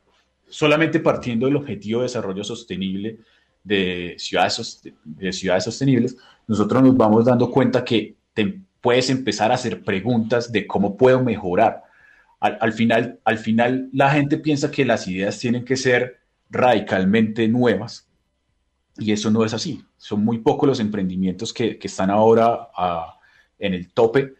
solamente 0.49 0.99
partiendo 0.99 1.47
del 1.47 1.55
objetivo 1.55 2.01
de 2.01 2.07
desarrollo 2.07 2.43
sostenible 2.43 3.19
de 3.63 4.17
ciudades, 4.19 4.83
de 5.05 5.33
ciudades 5.33 5.63
sostenibles, 5.63 6.17
nosotros 6.49 6.83
nos 6.83 6.97
vamos 6.97 7.27
dando 7.27 7.49
cuenta 7.49 7.85
que 7.85 8.17
puedes 8.81 9.09
empezar 9.09 9.53
a 9.53 9.55
hacer 9.55 9.85
preguntas 9.85 10.51
de 10.51 10.67
cómo 10.67 10.97
puedo 10.97 11.23
mejorar. 11.23 11.85
Al, 12.41 12.59
al, 12.61 12.73
final, 12.73 13.21
al 13.23 13.39
final, 13.39 13.89
la 13.93 14.11
gente 14.11 14.37
piensa 14.39 14.69
que 14.69 14.85
las 14.85 15.07
ideas 15.07 15.39
tienen 15.39 15.65
que 15.65 15.77
ser 15.77 16.23
radicalmente 16.51 17.47
nuevas 17.47 18.06
y 18.99 19.13
eso 19.13 19.31
no 19.31 19.45
es 19.45 19.55
así. 19.55 19.85
Son 19.97 20.25
muy 20.25 20.39
pocos 20.39 20.69
los 20.69 20.81
emprendimientos 20.81 21.53
que, 21.53 21.79
que 21.79 21.87
están 21.89 22.11
ahora 22.11 22.69
en 23.59 23.75
el 23.75 23.93
tope 23.93 24.35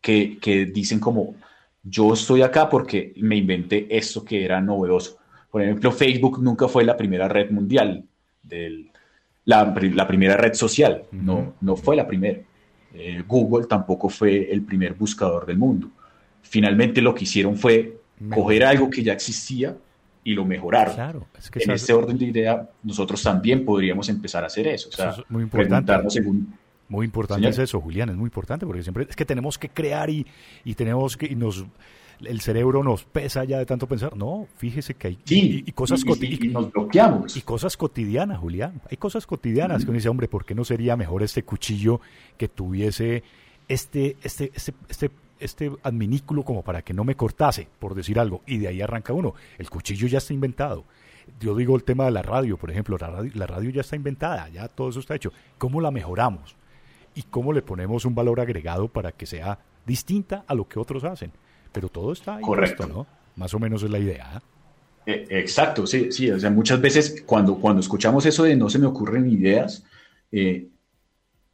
que, 0.00 0.38
que, 0.40 0.66
dicen 0.66 1.00
como, 1.00 1.34
yo 1.82 2.12
estoy 2.12 2.42
acá 2.42 2.68
porque 2.68 3.12
me 3.16 3.36
inventé 3.36 3.86
esto 3.96 4.24
que 4.24 4.44
era 4.44 4.60
novedoso. 4.60 5.18
Por 5.50 5.62
ejemplo, 5.62 5.90
Facebook 5.90 6.40
nunca 6.40 6.68
fue 6.68 6.84
la 6.84 6.96
primera 6.96 7.28
red 7.28 7.50
mundial 7.50 8.04
del, 8.42 8.90
la, 9.46 9.74
primera 10.06 10.36
red 10.36 10.54
social, 10.54 11.04
no, 11.12 11.54
no 11.60 11.76
fue 11.76 11.96
la 11.96 12.06
primera. 12.06 12.40
Eh, 12.92 13.22
Google 13.26 13.66
tampoco 13.66 14.08
fue 14.08 14.50
el 14.52 14.62
primer 14.62 14.94
buscador 14.94 15.46
del 15.46 15.58
mundo. 15.58 15.88
Finalmente 16.42 17.00
lo 17.00 17.14
que 17.14 17.24
hicieron 17.24 17.56
fue 17.56 18.00
coger 18.30 18.64
algo 18.64 18.88
que 18.88 19.02
ya 19.02 19.12
existía 19.12 19.76
y 20.26 20.34
lo 20.34 20.44
mejoraron. 20.44 20.92
Claro, 20.92 21.26
en 21.54 21.70
ese 21.70 21.92
orden 21.92 22.18
de 22.18 22.24
idea, 22.24 22.68
nosotros 22.82 23.22
también 23.22 23.64
podríamos 23.64 24.08
empezar 24.08 24.42
a 24.42 24.48
hacer 24.48 24.66
eso. 24.66 24.88
O 24.88 24.92
sea, 24.92 25.14
muy 25.28 25.44
importante. 25.44 25.92
Según... 26.10 26.52
Muy 26.88 27.06
importante 27.06 27.48
es 27.48 27.58
eso, 27.60 27.80
Julián, 27.80 28.08
es 28.08 28.16
muy 28.16 28.26
importante 28.26 28.66
porque 28.66 28.82
siempre 28.82 29.06
es 29.08 29.14
que 29.14 29.24
tenemos 29.24 29.56
que 29.56 29.68
crear 29.68 30.10
y, 30.10 30.26
y 30.64 30.74
tenemos 30.74 31.16
que 31.16 31.26
y 31.26 31.36
nos 31.36 31.64
el 32.20 32.40
cerebro 32.40 32.82
nos 32.82 33.04
pesa 33.04 33.44
ya 33.44 33.58
de 33.58 33.66
tanto 33.66 33.86
pensar. 33.86 34.16
No, 34.16 34.48
fíjese 34.56 34.94
que 34.94 35.08
hay 35.08 35.18
y, 35.28 35.70
cosas 35.72 36.04
cotidianas. 36.04 37.36
Y 37.36 37.42
cosas 37.42 37.76
cotidianas, 37.76 38.38
Julián. 38.38 38.80
Hay 38.90 38.96
cosas 38.96 39.26
cotidianas 39.26 39.84
que 39.84 39.90
uno 39.90 39.98
dice, 39.98 40.08
hombre, 40.08 40.26
¿por 40.26 40.44
qué 40.44 40.56
no 40.56 40.64
sería 40.64 40.96
mejor 40.96 41.22
este 41.22 41.44
cuchillo 41.44 42.00
que 42.36 42.48
tuviese 42.48 43.22
este, 43.68 44.16
este, 44.22 44.50
este, 44.54 44.74
este, 44.88 45.10
este 45.40 45.70
adminículo 45.82 46.44
como 46.44 46.62
para 46.62 46.82
que 46.82 46.94
no 46.94 47.04
me 47.04 47.16
cortase, 47.16 47.68
por 47.78 47.94
decir 47.94 48.18
algo? 48.18 48.42
Y 48.46 48.58
de 48.58 48.68
ahí 48.68 48.80
arranca 48.80 49.12
uno. 49.12 49.34
El 49.58 49.70
cuchillo 49.70 50.06
ya 50.06 50.18
está 50.18 50.32
inventado. 50.32 50.84
Yo 51.40 51.56
digo 51.56 51.74
el 51.74 51.84
tema 51.84 52.04
de 52.04 52.12
la 52.12 52.22
radio, 52.22 52.56
por 52.56 52.70
ejemplo, 52.70 52.96
la 52.98 53.08
radio, 53.08 53.32
la 53.34 53.46
radio 53.46 53.70
ya 53.70 53.80
está 53.80 53.96
inventada, 53.96 54.48
ya 54.48 54.68
todo 54.68 54.90
eso 54.90 55.00
está 55.00 55.14
hecho. 55.16 55.32
¿Cómo 55.58 55.80
la 55.80 55.90
mejoramos? 55.90 56.56
¿Y 57.14 57.22
cómo 57.22 57.52
le 57.52 57.62
ponemos 57.62 58.04
un 58.04 58.14
valor 58.14 58.40
agregado 58.40 58.88
para 58.88 59.12
que 59.12 59.26
sea 59.26 59.58
distinta 59.84 60.44
a 60.46 60.54
lo 60.54 60.68
que 60.68 60.78
otros 60.78 61.02
hacen? 61.04 61.32
pero 61.76 61.90
todo 61.90 62.10
está 62.10 62.36
ahí 62.36 62.42
Correcto. 62.42 62.86
¿no? 62.86 63.06
Más 63.36 63.52
o 63.52 63.58
menos 63.58 63.82
es 63.82 63.90
la 63.90 63.98
idea. 63.98 64.42
Eh, 65.04 65.26
exacto, 65.28 65.86
sí, 65.86 66.10
sí, 66.10 66.30
o 66.30 66.40
sea, 66.40 66.48
muchas 66.48 66.80
veces 66.80 67.22
cuando, 67.26 67.56
cuando 67.56 67.80
escuchamos 67.80 68.24
eso 68.24 68.44
de 68.44 68.56
no 68.56 68.70
se 68.70 68.78
me 68.78 68.86
ocurren 68.86 69.30
ideas, 69.30 69.84
eh, 70.32 70.68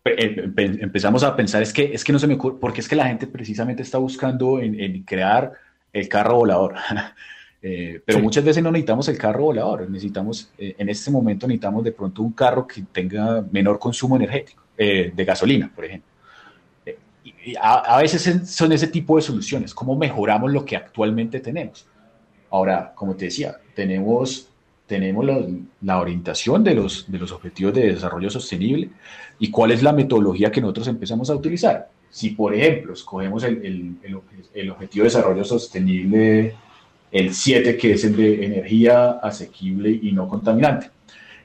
empezamos 0.04 1.22
a 1.22 1.36
pensar 1.36 1.62
es 1.62 1.72
que, 1.72 1.92
es 1.94 2.02
que 2.02 2.12
no 2.12 2.18
se 2.18 2.26
me 2.26 2.34
ocurre, 2.34 2.56
porque 2.60 2.80
es 2.80 2.88
que 2.88 2.96
la 2.96 3.06
gente 3.06 3.26
precisamente 3.26 3.82
está 3.82 3.98
buscando 3.98 4.60
en, 4.60 5.02
crear 5.04 5.52
el 5.92 6.08
carro 6.08 6.36
volador. 6.36 6.74
pero 7.60 8.18
muchas 8.18 8.44
veces 8.44 8.62
no 8.62 8.72
necesitamos 8.72 9.08
el 9.08 9.18
carro 9.18 9.44
volador, 9.44 9.88
necesitamos, 9.88 10.52
en 10.58 10.88
este 10.88 11.10
momento 11.10 11.46
necesitamos 11.46 11.84
de 11.84 11.92
pronto 11.92 12.22
un 12.22 12.32
carro 12.32 12.66
que 12.66 12.82
tenga 12.92 13.44
menor 13.52 13.78
consumo 13.78 14.16
energético, 14.16 14.62
de 14.76 15.24
gasolina, 15.24 15.70
por 15.72 15.84
ejemplo 15.84 16.12
a, 17.60 17.98
veces 18.00 18.48
son 18.48 18.72
ese 18.72 18.86
tipo 18.86 19.16
de 19.16 19.22
soluciones, 19.22 19.74
cómo 19.74 19.96
mejoramos 19.96 20.52
lo 20.52 20.64
que 20.64 20.76
actualmente 20.76 21.40
tenemos. 21.40 21.86
Ahora, 22.50 22.92
como 22.94 23.14
te 23.14 23.26
decía, 23.26 23.56
tenemos, 23.74 24.48
tenemos 24.92 25.24
la, 25.80 25.98
orientación 25.98 26.62
de 26.62 26.74
los, 26.74 27.10
de 27.10 27.18
los 27.18 27.32
objetivos 27.32 27.72
de 27.72 27.94
desarrollo 27.94 28.28
sostenible 28.28 28.90
y 29.38 29.50
cuál 29.50 29.70
es 29.70 29.82
la 29.82 29.94
metodología 29.94 30.52
que 30.52 30.60
nosotros 30.60 30.86
empezamos 30.86 31.30
a 31.30 31.34
utilizar. 31.34 31.88
Si, 32.10 32.30
por 32.30 32.54
ejemplo, 32.54 32.92
escogemos 32.92 33.42
el, 33.42 33.96
el, 34.52 34.70
objetivo 34.70 35.04
de 35.04 35.08
desarrollo 35.08 35.44
sostenible, 35.44 36.54
el 37.10 37.32
7, 37.32 37.78
que 37.78 37.92
es 37.92 38.04
el 38.04 38.14
de 38.16 38.44
energía 38.44 39.12
asequible 39.12 39.98
y 40.02 40.12
no 40.12 40.28
contaminante. 40.28 40.90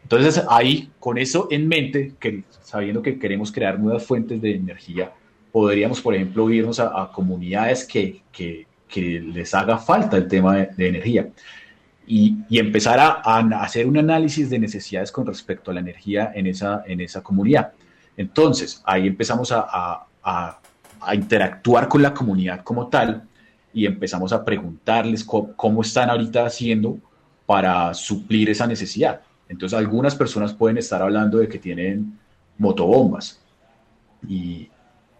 Entonces, 0.03 0.43
ahí, 0.49 0.89
con 0.99 1.17
eso 1.17 1.47
en 1.49 1.69
mente, 1.69 2.15
que, 2.19 2.43
sabiendo 2.63 3.01
que 3.01 3.17
queremos 3.17 3.53
crear 3.53 3.79
nuevas 3.79 4.03
fuentes 4.03 4.41
de 4.41 4.55
energía, 4.55 5.13
podríamos, 5.53 6.01
por 6.01 6.15
ejemplo, 6.15 6.49
irnos 6.49 6.81
a, 6.81 7.09
comunidades 7.13 7.85
que, 7.85 8.23
que, 8.29 8.67
que, 8.89 9.21
les 9.21 9.53
haga 9.53 9.77
falta 9.77 10.17
el 10.17 10.27
tema 10.27 10.57
de, 10.57 10.87
energía 10.89 11.29
y, 12.07 12.37
y 12.49 12.59
empezar 12.59 12.99
a, 12.99 13.21
a, 13.23 13.39
hacer 13.61 13.85
un 13.85 13.97
análisis 13.97 14.49
de 14.49 14.57
necesidades 14.57 15.11
con 15.11 15.25
respecto 15.25 15.71
a 15.71 15.73
la 15.73 15.81
energía 15.81 16.31
en 16.33 16.47
esa, 16.47 16.83
en 16.87 17.01
esa 17.01 17.21
comunidad. 17.21 17.73
Entonces, 18.15 18.81
ahí 18.85 19.07
empezamos 19.07 19.51
a, 19.51 20.07
a 20.23 21.15
interactuar 21.15 21.87
con 21.87 22.01
la 22.01 22.13
comunidad 22.13 22.63
como 22.63 22.87
tal 22.87 23.23
y 23.73 23.85
empezamos 23.85 24.33
a 24.33 24.43
preguntarles 24.43 25.23
cómo, 25.23 25.53
cómo 25.55 25.81
están 25.81 26.09
ahorita 26.09 26.45
haciendo 26.45 26.97
para 27.45 27.93
suplir 27.93 28.49
esa 28.49 28.65
necesidad. 28.67 29.21
Entonces, 29.47 29.77
algunas 29.77 30.15
personas 30.15 30.53
pueden 30.53 30.77
estar 30.77 31.01
hablando 31.01 31.37
de 31.37 31.47
que 31.47 31.59
tienen 31.59 32.17
motobombas 32.57 33.39
y, 34.27 34.69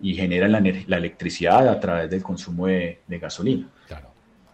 y 0.02 0.16
generan 0.16 0.52
la, 0.52 0.60
la, 0.60 0.98
electricidad 0.98 1.68
a 1.68 1.80
través 1.80 2.10
del 2.10 2.24
consumo 2.24 2.68
de, 2.68 3.00
de 3.08 3.20
gasolina. 3.20 3.68
Claro. 3.88 4.08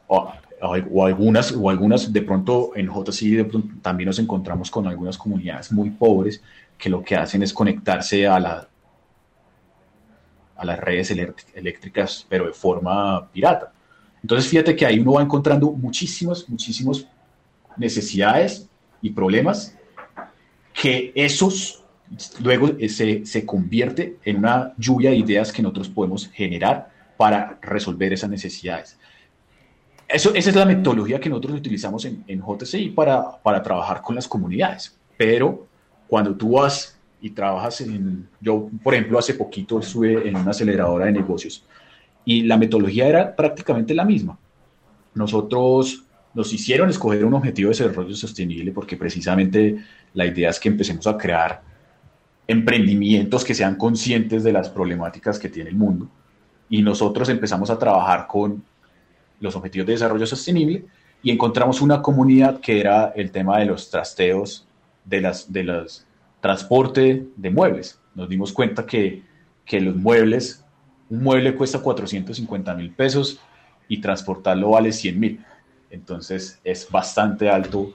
O, 0.08 0.32
o, 0.63 1.06
algunas, 1.06 1.52
o 1.52 1.69
algunas, 1.69 2.12
de 2.12 2.21
pronto 2.21 2.71
en 2.76 2.88
JCI 2.88 3.45
también 3.82 4.08
nos 4.08 4.19
encontramos 4.19 4.71
con 4.71 4.88
algunas 4.88 5.17
comunidades 5.17 5.71
muy 5.71 5.89
pobres 5.89 6.41
que 6.78 6.89
lo 6.89 7.04
que 7.04 7.15
hacen 7.15 7.43
es 7.43 7.54
conectarse 7.54 8.26
a, 8.28 8.39
la, 8.39 8.67
a 10.56 10.65
las 10.65 10.80
redes 10.80 11.12
eléctricas, 11.54 12.26
pero 12.30 12.45
de 12.45 12.54
forma 12.54 13.30
pirata. 13.32 13.71
Entonces, 14.21 14.49
fíjate 14.49 14.76
que 14.76 14.86
ahí 14.86 14.99
uno 14.99 15.13
va 15.13 15.21
encontrando 15.21 15.71
muchísimas, 15.71 16.47
muchísimas 16.47 17.06
necesidades 17.76 18.69
y 19.02 19.10
problemas 19.10 19.76
que 20.73 21.12
esos 21.13 21.84
luego 22.39 22.69
eh, 22.80 22.89
se, 22.89 23.26
se, 23.26 23.45
convierte 23.45 24.17
en 24.23 24.38
una 24.38 24.73
lluvia 24.78 25.10
de 25.10 25.17
ideas 25.17 25.52
que 25.52 25.62
nosotros 25.62 25.89
podemos 25.89 26.30
generar 26.30 26.89
para 27.17 27.58
resolver 27.62 28.13
esas 28.13 28.30
necesidades. 28.30 28.97
Eso, 30.13 30.34
esa 30.36 30.52
es 30.52 30.56
la 30.56 30.65
metodología 30.65 31.19
que 31.19 31.28
nosotros 31.28 31.58
utilizamos 31.58 32.06
en, 32.06 32.23
en 32.28 32.39
JCI 32.39 32.91
para, 32.91 33.41
para 33.41 33.63
trabajar 33.63 34.02
con 34.04 34.13
las 34.13 34.28
comunidades. 34.28 34.95
Pero 35.17 35.67
cuando 36.08 36.36
tú 36.36 36.52
vas 36.52 36.99
y 37.19 37.32
trabajas 37.32 37.82
en, 37.82 38.28
yo 38.39 38.69
por 38.84 38.93
ejemplo 38.93 39.17
hace 39.17 39.34
poquito 39.34 39.80
estuve 39.80 40.28
en 40.28 40.36
una 40.36 40.52
aceleradora 40.52 41.06
de 41.06 41.13
negocios 41.13 41.65
y 42.26 42.43
la 42.43 42.58
metodología 42.58 43.08
era 43.08 43.36
prácticamente 43.36 43.95
la 43.95 44.06
misma. 44.06 44.38
Nosotros 45.15 46.04
nos 46.34 46.54
hicieron 46.54 46.89
escoger 46.89 47.26
un 47.26 47.34
objetivo 47.34 47.71
de 47.71 47.78
desarrollo 47.78 48.15
sostenible 48.15 48.71
porque 48.71 48.97
precisamente 48.97 49.78
la 50.13 50.26
idea 50.28 50.52
es 50.52 50.60
que 50.60 50.69
empecemos 50.69 51.08
a 51.08 51.17
crear 51.17 51.63
emprendimientos 52.47 53.43
que 53.43 53.56
sean 53.56 53.76
conscientes 53.76 54.43
de 54.43 54.54
las 54.54 54.69
problemáticas 54.69 55.39
que 55.39 55.49
tiene 55.49 55.69
el 55.69 55.76
mundo. 55.76 56.10
Y 56.69 56.82
nosotros 56.82 57.30
empezamos 57.30 57.69
a 57.69 57.80
trabajar 57.80 58.28
con 58.28 58.63
los 59.39 59.56
objetivos 59.56 59.88
de 59.88 59.93
desarrollo 59.93 60.26
sostenible 60.26 60.86
y 61.22 61.32
encontramos 61.32 61.82
una 61.82 62.02
comunidad 62.02 62.60
que 62.60 62.80
era 62.80 63.13
el 63.15 63.32
tema 63.32 63.60
de 63.60 63.65
los 63.65 63.89
trasteos, 63.89 64.67
de 65.06 65.22
las, 65.22 65.52
de 65.52 65.63
los 65.63 66.06
transporte 66.41 67.26
de 67.38 67.50
muebles. 67.50 68.00
Nos 68.15 68.28
dimos 68.28 68.52
cuenta 68.52 68.86
que, 68.86 69.24
que 69.65 69.80
los 69.80 69.96
muebles, 69.96 70.63
un 71.10 71.24
mueble 71.24 71.56
cuesta 71.56 71.80
450 71.80 72.74
mil 72.76 72.91
pesos 72.91 73.39
y 73.88 74.02
transportarlo 74.02 74.72
vale 74.72 74.91
100 74.91 75.19
mil. 75.19 75.46
Entonces 75.89 76.60
es 76.63 76.89
bastante 76.89 77.50
alto 77.50 77.93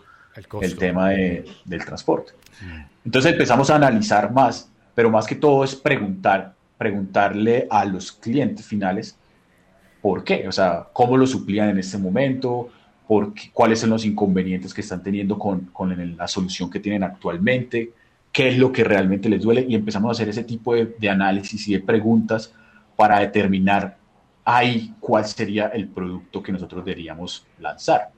el, 0.62 0.76
tema 0.76 1.10
de, 1.10 1.44
del 1.64 1.84
transporte. 1.84 2.32
Entonces 3.04 3.32
empezamos 3.32 3.68
a 3.68 3.76
analizar 3.76 4.32
más, 4.32 4.70
pero 4.94 5.10
más 5.10 5.26
que 5.26 5.34
todo 5.34 5.62
es 5.62 5.74
preguntar, 5.74 6.54
preguntarle 6.78 7.66
a 7.70 7.84
los 7.84 8.12
clientes 8.12 8.64
finales 8.64 9.18
por 10.08 10.24
qué, 10.24 10.48
o 10.48 10.52
sea, 10.52 10.86
cómo 10.94 11.18
lo 11.18 11.26
suplían 11.26 11.68
en 11.68 11.76
este 11.76 11.98
momento, 11.98 12.70
cuáles 13.52 13.80
son 13.80 13.90
los 13.90 14.06
inconvenientes 14.06 14.72
que 14.72 14.80
están 14.80 15.02
teniendo 15.02 15.38
con, 15.38 15.66
con, 15.66 16.16
la 16.16 16.26
solución 16.26 16.70
que 16.70 16.80
tienen 16.80 17.02
actualmente, 17.02 17.92
qué 18.32 18.48
es 18.48 18.56
lo 18.56 18.72
que 18.72 18.84
realmente 18.84 19.28
les 19.28 19.42
duele 19.42 19.66
y 19.68 19.74
empezamos 19.74 20.08
a 20.08 20.12
hacer 20.12 20.30
ese 20.30 20.44
tipo 20.44 20.74
de, 20.74 20.96
de 20.98 21.10
análisis 21.10 21.68
y 21.68 21.74
de 21.74 21.80
preguntas 21.80 22.54
para 22.96 23.18
determinar 23.18 23.98
ahí 24.46 24.94
cuál 24.98 25.26
sería 25.26 25.66
el 25.66 25.88
producto 25.88 26.42
que 26.42 26.52
nosotros 26.52 26.82
deberíamos 26.86 27.46
lanzar. 27.58 28.08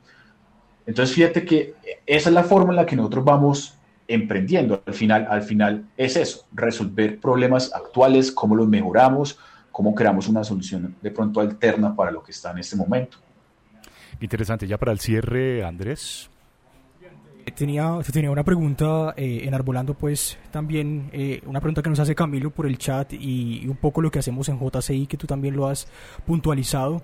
Entonces, 0.86 1.12
fíjate 1.12 1.44
que 1.44 1.74
esa 2.06 2.28
es 2.28 2.34
la 2.36 2.44
forma 2.44 2.70
en 2.70 2.76
la 2.76 2.86
que 2.86 2.94
nosotros 2.94 3.24
vamos 3.24 3.74
emprendiendo. 4.06 4.80
Al 4.86 4.94
final, 4.94 5.26
al 5.28 5.42
final 5.42 5.86
es 5.96 6.14
eso, 6.14 6.46
resolver 6.52 7.18
problemas 7.18 7.74
actuales, 7.74 8.30
cómo 8.30 8.54
los 8.54 8.68
mejoramos, 8.68 9.40
cómo 9.80 9.94
creamos 9.94 10.28
una 10.28 10.44
solución 10.44 10.94
de 11.00 11.10
pronto 11.10 11.40
alterna 11.40 11.96
para 11.96 12.10
lo 12.10 12.22
que 12.22 12.32
está 12.32 12.50
en 12.50 12.58
este 12.58 12.76
momento. 12.76 13.16
Interesante. 14.20 14.66
Ya 14.66 14.76
para 14.76 14.92
el 14.92 14.98
cierre, 15.00 15.64
Andrés. 15.64 16.28
Tenía, 17.56 17.98
tenía 18.12 18.30
una 18.30 18.44
pregunta 18.44 19.14
eh, 19.16 19.44
enarbolando 19.44 19.94
pues 19.94 20.36
también 20.50 21.08
eh, 21.14 21.40
una 21.46 21.60
pregunta 21.60 21.80
que 21.80 21.88
nos 21.88 21.98
hace 21.98 22.14
Camilo 22.14 22.50
por 22.50 22.66
el 22.66 22.76
chat 22.76 23.14
y, 23.14 23.66
un 23.66 23.76
poco 23.76 24.02
lo 24.02 24.10
que 24.10 24.18
hacemos 24.18 24.50
en 24.50 24.60
JCI 24.60 25.06
que 25.06 25.16
tú 25.16 25.26
también 25.26 25.56
lo 25.56 25.66
has 25.66 25.88
puntualizado. 26.26 27.00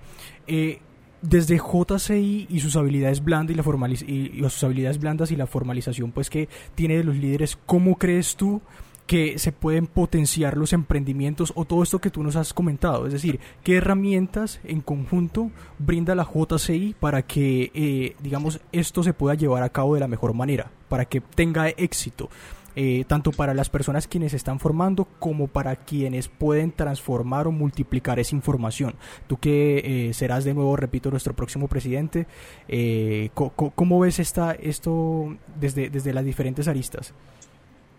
Eh, 0.46 0.80
desde 1.22 1.56
JCI 1.56 2.46
y 2.50 2.60
sus 2.60 2.76
habilidades 2.76 3.24
blandas 3.24 3.54
y, 3.54 3.56
la 3.56 3.88
y, 3.88 4.50
sus 4.50 4.64
habilidades 4.64 5.00
blandas 5.00 5.30
y 5.30 5.36
la 5.36 5.46
formalización 5.46 6.12
pues 6.12 6.28
que 6.28 6.50
tiene 6.74 6.98
de 6.98 7.04
los 7.04 7.16
líderes, 7.16 7.56
¿cómo 7.64 7.96
crees 7.96 8.36
tú 8.36 8.60
que 9.06 9.38
se 9.38 9.52
pueden 9.52 9.86
potenciar 9.86 10.56
los 10.56 10.72
emprendimientos 10.72 11.52
o 11.54 11.64
todo 11.64 11.82
esto 11.82 12.00
que 12.00 12.10
tú 12.10 12.22
nos 12.22 12.36
has 12.36 12.52
comentado? 12.52 13.06
Es 13.06 13.12
decir, 13.12 13.40
¿qué 13.62 13.76
herramientas 13.76 14.60
en 14.64 14.80
conjunto 14.80 15.50
brinda 15.78 16.14
la 16.14 16.24
JCI 16.24 16.96
para 16.98 17.22
que, 17.22 17.70
eh, 17.74 18.16
digamos, 18.22 18.60
esto 18.72 19.02
se 19.02 19.12
pueda 19.14 19.34
llevar 19.34 19.62
a 19.62 19.70
cabo 19.70 19.94
de 19.94 20.00
la 20.00 20.08
mejor 20.08 20.34
manera, 20.34 20.70
para 20.88 21.04
que 21.04 21.20
tenga 21.20 21.68
éxito? 21.68 22.28
eh, 22.76 23.04
tanto 23.08 23.32
para 23.32 23.54
las 23.54 23.70
personas 23.70 24.06
quienes 24.06 24.34
están 24.34 24.60
formando 24.60 25.06
como 25.18 25.48
para 25.48 25.74
quienes 25.76 26.28
pueden 26.28 26.70
transformar 26.70 27.46
o 27.48 27.52
multiplicar 27.52 28.18
esa 28.18 28.36
información. 28.36 28.94
Tú 29.26 29.38
que 29.38 30.08
eh, 30.08 30.14
serás 30.14 30.44
de 30.44 30.52
nuevo, 30.54 30.76
repito, 30.76 31.10
nuestro 31.10 31.34
próximo 31.34 31.68
presidente, 31.68 32.26
eh, 32.68 33.30
¿cómo, 33.34 34.00
ves 34.00 34.18
esta, 34.18 34.52
esto 34.52 35.36
desde, 35.58 35.88
desde 35.88 36.12
las 36.12 36.24
diferentes 36.24 36.68
aristas? 36.68 37.14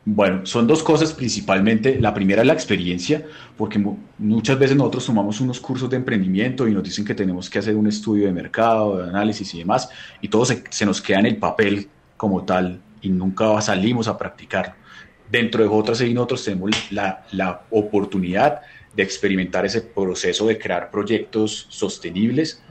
Bueno, 0.09 0.45
son 0.45 0.67
dos 0.67 0.83
cosas 0.83 1.11
principalmente. 1.11 1.99
La 1.99 2.13
primera 2.13 2.41
es 2.41 2.47
la 2.47 2.53
experiencia, 2.53 3.25
porque 3.57 3.77
muchas 4.17 4.57
veces 4.57 4.77
nosotros 4.77 5.05
tomamos 5.05 5.41
unos 5.41 5.59
cursos 5.59 5.89
de 5.89 5.97
emprendimiento 5.97 6.65
y 6.65 6.73
nos 6.73 6.81
dicen 6.81 7.03
que 7.03 7.13
tenemos 7.13 7.49
que 7.49 7.59
hacer 7.59 7.75
un 7.75 7.87
estudio 7.87 8.25
de 8.25 8.31
mercado, 8.31 8.99
de 8.99 9.09
análisis 9.09 9.53
y 9.53 9.57
demás, 9.59 9.89
y 10.21 10.29
todo 10.29 10.45
se, 10.45 10.85
nos 10.85 11.01
queda 11.01 11.19
en 11.19 11.25
el 11.25 11.35
papel 11.35 11.89
como 12.15 12.45
tal 12.45 12.79
y 13.01 13.09
nunca 13.09 13.59
salimos 13.59 14.07
a 14.07 14.17
practicarlo. 14.17 14.75
Dentro 15.29 15.61
de 15.61 15.67
otras 15.67 15.99
y 15.99 16.13
nosotros 16.13 16.45
tenemos 16.45 16.89
la, 16.89 17.25
la 17.31 17.63
oportunidad 17.69 18.61
de 18.95 19.03
experimentar 19.03 19.65
ese 19.65 19.81
proceso 19.81 20.47
de 20.47 20.57
crear 20.57 20.89
proyectos 20.89 21.67
sostenibles, 21.67 22.63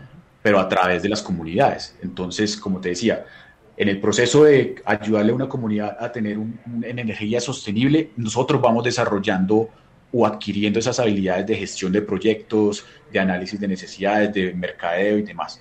pero 0.42 0.58
a 0.58 0.70
través 0.70 1.02
de 1.02 1.10
las 1.10 1.20
comunidades. 1.20 1.98
Entonces, 2.00 2.56
como 2.56 2.80
te 2.80 2.88
decía, 2.88 3.26
en 3.76 3.88
el 3.88 4.00
proceso 4.00 4.44
de 4.44 4.76
ayudarle 4.84 5.32
a 5.32 5.34
una 5.34 5.48
comunidad 5.48 5.96
a 6.00 6.10
tener 6.10 6.38
una 6.38 6.86
energía 6.86 7.40
sostenible, 7.40 8.10
nosotros 8.16 8.60
vamos 8.60 8.84
desarrollando 8.84 9.68
o 10.12 10.26
adquiriendo 10.26 10.78
esas 10.78 10.98
habilidades 10.98 11.46
de 11.46 11.56
gestión 11.56 11.92
de 11.92 12.00
proyectos, 12.00 12.86
de 13.12 13.20
análisis 13.20 13.60
de 13.60 13.68
necesidades, 13.68 14.32
de 14.32 14.54
mercadeo 14.54 15.18
y 15.18 15.22
demás. 15.22 15.60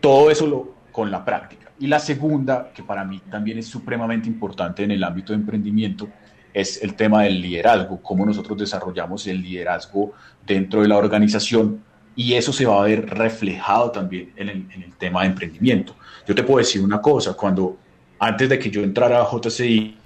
Todo 0.00 0.30
eso 0.30 0.46
lo, 0.46 0.74
con 0.92 1.10
la 1.10 1.24
práctica. 1.24 1.72
Y 1.80 1.86
la 1.88 1.98
segunda, 1.98 2.72
que 2.72 2.82
para 2.82 3.04
mí 3.04 3.20
también 3.30 3.58
es 3.58 3.66
supremamente 3.66 4.28
importante 4.28 4.84
en 4.84 4.92
el 4.92 5.02
ámbito 5.02 5.32
de 5.32 5.40
emprendimiento, 5.40 6.08
es 6.54 6.82
el 6.82 6.94
tema 6.94 7.24
del 7.24 7.40
liderazgo, 7.40 8.00
cómo 8.02 8.24
nosotros 8.24 8.58
desarrollamos 8.58 9.26
el 9.26 9.42
liderazgo 9.42 10.12
dentro 10.46 10.82
de 10.82 10.88
la 10.88 10.96
organización 10.96 11.82
y 12.18 12.34
eso 12.34 12.52
se 12.52 12.66
va 12.66 12.80
a 12.80 12.84
ver 12.84 13.08
reflejado 13.08 13.92
también 13.92 14.32
en 14.34 14.48
el, 14.48 14.92
tema 14.98 15.20
de 15.20 15.28
emprendimiento. 15.28 15.94
Yo 16.26 16.34
te 16.34 16.42
puedo 16.42 16.58
decir 16.58 16.82
una 16.82 17.00
cosa, 17.00 17.34
cuando 17.34 17.78
antes 18.18 18.48
de 18.48 18.58
que 18.58 18.68
yo 18.68 18.82
entrara 18.82 19.22
a 19.22 19.30
JCI, 19.30 19.96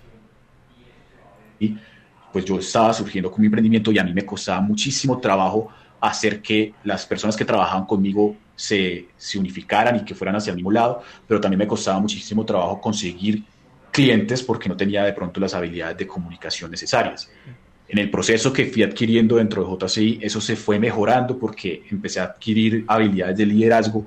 pues 2.30 2.44
yo 2.44 2.58
estaba 2.58 2.92
surgiendo 2.92 3.30
con 3.30 3.40
mi 3.40 3.46
emprendimiento 3.46 3.90
y 3.90 3.98
a 3.98 4.04
mí 4.04 4.12
me 4.12 4.26
costaba 4.26 4.60
muchísimo 4.60 5.20
trabajo 5.20 5.70
hacer 6.02 6.42
que 6.42 6.74
las 6.84 7.06
personas 7.06 7.34
que 7.34 7.46
trabajaban 7.46 7.86
conmigo 7.86 8.36
se, 8.54 9.08
se, 9.16 9.38
unificaran 9.38 9.96
y 9.96 10.04
que 10.04 10.14
fueran 10.14 10.36
hacia 10.36 10.50
el 10.50 10.56
mismo 10.56 10.70
lado, 10.70 11.02
pero 11.26 11.40
también 11.40 11.60
me 11.60 11.66
costaba 11.66 11.98
muchísimo 11.98 12.44
trabajo 12.44 12.78
conseguir 12.78 13.42
clientes 13.90 14.42
porque 14.42 14.68
no 14.68 14.76
tenía 14.76 15.02
de 15.04 15.14
pronto 15.14 15.40
las 15.40 15.54
habilidades 15.54 15.96
de 15.96 16.06
comunicación 16.06 16.70
necesarias. 16.70 17.30
En 17.92 17.98
el 17.98 18.08
proceso 18.08 18.54
que 18.54 18.64
fui 18.64 18.82
adquiriendo 18.82 19.36
dentro 19.36 19.62
de 19.62 19.86
JCI, 19.86 20.20
eso 20.22 20.40
se 20.40 20.56
fue 20.56 20.78
mejorando 20.78 21.38
porque 21.38 21.82
empecé 21.90 22.20
a 22.20 22.24
adquirir 22.24 22.86
habilidades 22.88 23.36
de 23.36 23.44
liderazgo 23.44 24.06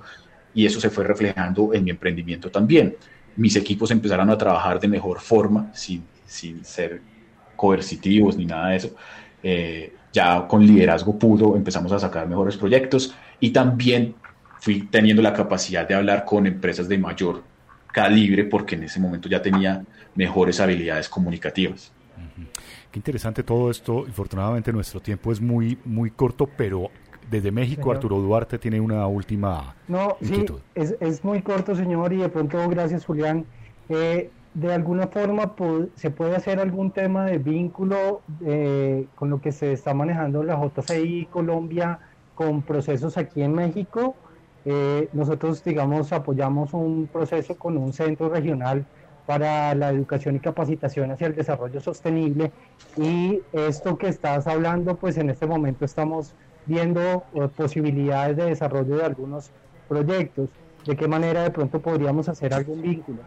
y 0.55 0.65
eso 0.65 0.81
se 0.81 0.89
fue 0.89 1.03
reflejando 1.03 1.71
en 1.71 1.83
mi 1.83 1.91
emprendimiento 1.91 2.49
también. 2.49 2.95
Mis 3.35 3.55
equipos 3.55 3.91
empezaron 3.91 4.27
a 4.31 4.37
trabajar 4.39 4.79
de 4.79 4.87
mejor 4.87 5.19
forma, 5.19 5.69
sin, 5.75 6.03
sin 6.25 6.65
ser 6.65 6.99
coercitivos 7.55 8.35
ni 8.35 8.47
nada 8.47 8.69
de 8.69 8.75
eso. 8.75 8.95
Eh, 9.43 9.93
ya 10.11 10.47
con 10.47 10.65
liderazgo 10.65 11.19
puro 11.19 11.55
empezamos 11.55 11.91
a 11.91 11.99
sacar 11.99 12.27
mejores 12.27 12.57
proyectos 12.57 13.13
y 13.39 13.51
también 13.51 14.15
fui 14.61 14.87
teniendo 14.87 15.21
la 15.21 15.31
capacidad 15.31 15.87
de 15.87 15.93
hablar 15.93 16.25
con 16.25 16.47
empresas 16.47 16.89
de 16.89 16.97
mayor 16.97 17.43
calibre 17.93 18.45
porque 18.45 18.73
en 18.73 18.85
ese 18.85 18.99
momento 18.99 19.29
ya 19.29 19.43
tenía 19.43 19.85
mejores 20.15 20.59
habilidades 20.59 21.07
comunicativas. 21.07 21.91
Qué 22.91 22.99
interesante 22.99 23.43
todo 23.43 23.69
esto. 23.69 24.05
Infortunadamente 24.05 24.71
nuestro 24.71 24.99
tiempo 24.99 25.31
es 25.31 25.41
muy, 25.41 25.77
muy 25.85 26.11
corto, 26.11 26.47
pero 26.57 26.89
desde 27.29 27.51
México, 27.51 27.91
Arturo 27.91 28.17
Duarte 28.19 28.59
tiene 28.59 28.79
una 28.79 29.07
última 29.07 29.75
no, 29.87 30.15
Sí, 30.21 30.45
es, 30.75 30.95
es, 30.99 31.23
muy 31.23 31.41
corto, 31.41 31.75
señor, 31.75 32.13
y 32.13 32.17
de 32.17 32.29
pronto, 32.29 32.67
gracias, 32.69 33.05
Julián. 33.05 33.45
Eh, 33.89 34.29
de 34.53 34.73
alguna 34.73 35.07
forma 35.07 35.53
se 35.95 36.11
puede 36.11 36.35
hacer 36.35 36.59
algún 36.59 36.91
tema 36.91 37.25
de 37.25 37.37
vínculo 37.39 38.21
eh, 38.45 39.05
con 39.15 39.29
lo 39.29 39.41
que 39.41 39.51
se 39.51 39.73
está 39.73 39.93
manejando 39.93 40.43
la 40.43 40.55
JCI 40.55 41.27
Colombia 41.29 41.99
con 42.35 42.61
procesos 42.61 43.17
aquí 43.17 43.41
en 43.41 43.53
México. 43.53 44.15
Eh, 44.63 45.09
nosotros, 45.11 45.63
digamos, 45.63 46.13
apoyamos 46.13 46.73
un 46.73 47.07
proceso 47.11 47.55
con 47.55 47.77
un 47.77 47.91
centro 47.91 48.29
regional 48.29 48.85
para 49.25 49.73
la 49.75 49.89
educación 49.89 50.35
y 50.35 50.39
capacitación 50.39 51.11
hacia 51.11 51.27
el 51.27 51.35
desarrollo 51.35 51.81
sostenible 51.81 52.51
y 52.97 53.41
esto 53.53 53.97
que 53.97 54.07
estás 54.07 54.47
hablando, 54.47 54.95
pues 54.95 55.17
en 55.17 55.29
este 55.29 55.47
momento 55.47 55.85
estamos 55.85 56.33
viendo 56.65 57.23
eh, 57.33 57.47
posibilidades 57.55 58.37
de 58.37 58.45
desarrollo 58.45 58.97
de 58.97 59.03
algunos 59.03 59.51
proyectos. 59.87 60.49
¿De 60.85 60.95
qué 60.95 61.07
manera 61.07 61.43
de 61.43 61.51
pronto 61.51 61.79
podríamos 61.79 62.29
hacer 62.29 62.53
algún 62.53 62.81
vínculo? 62.81 63.19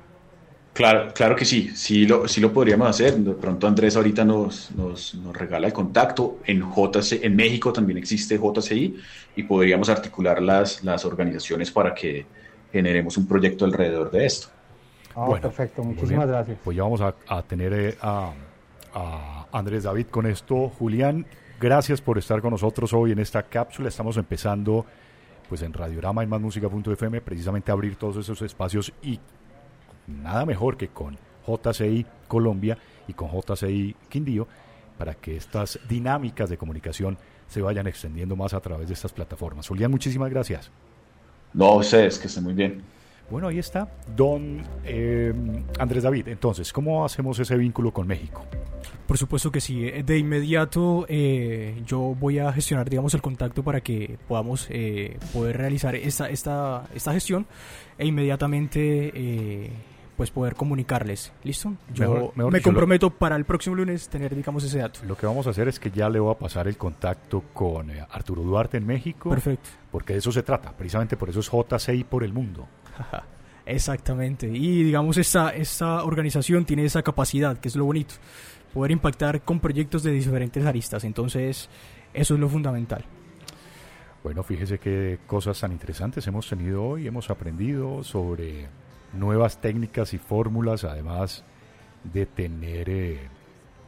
Claro, 0.73 1.13
claro 1.13 1.35
que 1.35 1.45
sí, 1.45 1.71
sí 1.75 2.07
lo, 2.07 2.29
sí 2.29 2.41
lo 2.41 2.53
podríamos 2.53 2.89
hacer. 2.89 3.17
De 3.17 3.33
pronto 3.33 3.67
Andrés 3.67 3.97
ahorita 3.97 4.25
nos, 4.25 4.71
nos, 4.71 5.13
nos, 5.17 5.37
regala 5.37 5.67
el 5.67 5.73
contacto. 5.73 6.39
En, 6.45 6.61
JC, 6.61 7.25
en 7.25 7.35
México 7.35 7.73
también 7.73 7.99
existe 7.99 8.39
JCI 8.39 8.97
y 9.35 9.43
podríamos 9.43 9.89
articular 9.89 10.41
las, 10.41 10.85
las 10.85 11.05
organizaciones 11.05 11.73
para 11.73 11.93
que 11.93 12.27
generemos 12.73 13.17
un 13.17 13.27
proyecto 13.27 13.65
alrededor 13.65 14.13
de 14.13 14.27
esto. 14.27 14.49
Ah, 15.19 15.27
bueno, 15.27 15.43
perfecto, 15.43 15.83
muchísimas 15.83 16.29
gracias. 16.29 16.59
Pues 16.63 16.77
ya 16.77 16.83
vamos 16.85 17.01
a, 17.01 17.15
a 17.27 17.43
tener 17.43 17.73
eh, 17.73 17.99
a, 18.01 18.33
a 18.95 19.47
Andrés 19.53 19.83
David 19.83 20.07
con 20.07 20.27
esto. 20.27 20.69
Julián, 20.79 21.27
Gracias 21.61 22.01
por 22.01 22.19
estar 22.19 22.41
con 22.41 22.53
nosotros 22.53 22.93
hoy 22.93 23.11
en 23.11 23.19
esta 23.19 23.43
cápsula. 23.43 23.89
Estamos 23.89 24.17
empezando 24.17 24.87
pues 25.49 25.63
en 25.63 25.73
Radiorama 25.73 26.23
y 26.23 26.27
Másmúsica.fm 26.29 27.21
precisamente 27.21 27.73
a 27.73 27.75
abrir 27.75 27.97
todos 27.97 28.17
esos 28.19 28.41
espacios 28.43 28.93
y 29.03 29.19
nada 30.07 30.47
mejor 30.47 30.77
que 30.77 30.89
con 30.89 31.19
JCI 31.45 32.07
Colombia 32.29 32.79
y 33.09 33.13
con 33.15 33.31
JCI 33.33 33.97
Quindío 34.09 34.47
para 34.97 35.15
que 35.15 35.37
estas 35.37 35.81
dinámicas 35.89 36.49
de 36.49 36.59
comunicación 36.59 37.19
se 37.49 37.61
vayan 37.61 37.89
extendiendo 37.89 38.37
más 38.37 38.55
a 38.55 38.61
través 38.61 38.87
de 38.87 38.95
estas 38.95 39.13
plataformas. 39.13 39.67
Julián, 39.67 39.91
muchísimas 39.91 40.31
gracias. 40.31 40.71
No, 41.55 41.75
ustedes, 41.75 42.21
que 42.21 42.29
estén 42.29 42.45
muy 42.45 42.55
bien. 42.55 42.85
Bueno, 43.31 43.49
ahí 43.49 43.59
está. 43.59 43.89
Don 44.17 44.63
eh, 44.85 45.35
Andrés 45.79 46.03
David, 46.03 46.29
entonces, 46.29 46.73
¿cómo 46.73 47.05
hacemos 47.05 47.39
ese 47.39 47.57
vínculo 47.57 47.93
con 47.93 48.07
México? 48.07 48.45
Por 49.07 49.19
supuesto 49.19 49.51
que 49.53 49.61
sí. 49.61 49.83
De 49.83 50.19
inmediato 50.19 51.05
eh, 51.09 51.83
yo 51.87 51.99
voy 52.19 52.39
a 52.39 52.53
gestionar, 52.53 52.89
digamos, 52.89 53.15
el 53.15 53.23
contacto 53.23 53.63
para 53.63 53.81
que 53.81 54.19
podamos 54.27 54.67
eh, 54.71 55.19
poder 55.33 55.59
realizar 55.59 55.95
esta, 55.95 56.29
esta, 56.29 56.87
esta 56.95 57.13
gestión 57.13 57.47
e 57.99 58.07
inmediatamente 58.07 59.73
pues 60.17 60.31
poder 60.31 60.57
comunicarles. 60.57 61.33
¿Listo? 61.45 61.75
Yo 61.95 62.33
me 62.35 62.61
comprometo 62.61 63.11
para 63.11 63.37
el 63.37 63.45
próximo 63.45 63.77
lunes 63.77 64.09
tener, 64.09 64.35
digamos, 64.35 64.65
ese 64.65 64.79
dato. 64.79 65.01
Lo 65.07 65.17
que 65.17 65.27
vamos 65.27 65.47
a 65.47 65.51
hacer 65.51 65.69
es 65.69 65.79
que 65.79 65.91
ya 65.91 66.11
le 66.11 66.19
voy 66.19 66.35
a 66.35 66.39
pasar 66.39 66.67
el 66.67 66.77
contacto 66.77 67.45
con 67.55 67.91
Arturo 68.11 68.43
Duarte 68.43 68.79
en 68.79 68.87
México. 68.87 69.31
Perfecto. 69.31 69.69
Porque 69.93 70.15
de 70.15 70.19
eso 70.19 70.33
se 70.33 70.43
trata. 70.43 70.73
Precisamente 70.73 71.17
por 71.17 71.31
eso 71.31 71.41
es 71.41 71.49
JCI 71.51 72.05
por 72.05 72.25
el 72.25 72.33
mundo. 72.33 72.67
Exactamente. 73.67 74.49
Y 74.49 74.83
digamos, 74.83 75.19
esta, 75.19 75.51
esta 75.51 76.03
organización 76.05 76.65
tiene 76.65 76.85
esa 76.85 77.03
capacidad, 77.03 77.59
que 77.59 77.69
es 77.69 77.77
lo 77.77 77.85
bonito, 77.85 78.15
poder 78.73 78.93
impactar 78.93 79.43
con 79.43 79.61
proyectos 79.61 80.03
de 80.03 80.13
diferentes 80.13 80.65
aristas. 80.65 81.05
Entonces, 81.05 81.69
eso 82.15 82.35
es 82.35 82.41
lo 82.41 82.49
fundamental. 82.49 83.05
Bueno, 84.25 84.43
fíjese 84.43 84.79
qué 84.79 85.19
cosas 85.27 85.61
tan 85.61 85.73
interesantes 85.73 86.27
hemos 86.27 86.49
tenido 86.49 86.85
hoy. 86.85 87.07
Hemos 87.07 87.31
aprendido 87.31 88.03
sobre 88.03 88.69
nuevas 89.13 89.61
técnicas 89.61 90.13
y 90.15 90.19
fórmulas, 90.19 90.85
además 90.85 91.45
de 92.05 92.27
tener, 92.27 92.89
eh, 92.89 93.21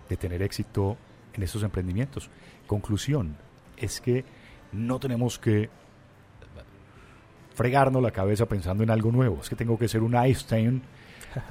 de 0.09 0.17
tener 0.17 0.43
éxito 0.43 0.97
en 1.33 1.43
estos 1.43 1.63
emprendimientos. 1.63 2.31
Conclusión, 2.67 3.37
es 3.77 4.01
que 4.01 4.25
no 4.73 5.01
tenemos 5.01 5.39
que 5.39 5.69
fregarnos 7.55 8.03
la 8.03 8.11
cabeza 8.11 8.47
pensando 8.47 8.83
en 8.83 8.91
algo 8.91 9.13
nuevo. 9.13 9.39
Es 9.43 9.49
que 9.49 9.57
tengo 9.57 9.79
que 9.79 9.89
ser 9.89 10.03
un 10.03 10.15
Einstein 10.15 10.83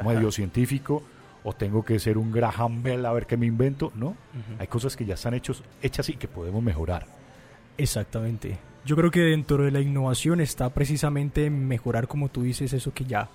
medio 0.04 0.32
científico 0.34 1.04
o 1.44 1.54
tengo 1.54 1.84
que 1.84 2.00
ser 2.00 2.18
un 2.18 2.32
Graham 2.32 2.84
Bell 2.84 3.06
a 3.06 3.14
ver 3.14 3.26
qué 3.26 3.38
me 3.38 3.46
invento. 3.46 3.92
No, 3.96 4.16
hay 4.58 4.68
cosas 4.68 4.96
que 4.96 5.06
ya 5.06 5.14
están 5.14 5.34
hechos, 5.34 5.64
hechas 5.82 6.10
y 6.10 6.14
que 6.14 6.28
podemos 6.28 6.62
mejorar. 6.64 7.06
Exactamente. 7.78 8.58
Yo 8.86 8.96
creo 8.96 9.12
que 9.12 9.22
dentro 9.22 9.64
de 9.64 9.72
la 9.72 9.82
innovación 9.82 10.42
está 10.42 10.70
precisamente 10.70 11.50
mejorar, 11.50 12.08
como 12.08 12.30
tú 12.30 12.44
dices, 12.44 12.74
eso 12.74 12.94
que 12.94 13.06
ya 13.06 13.30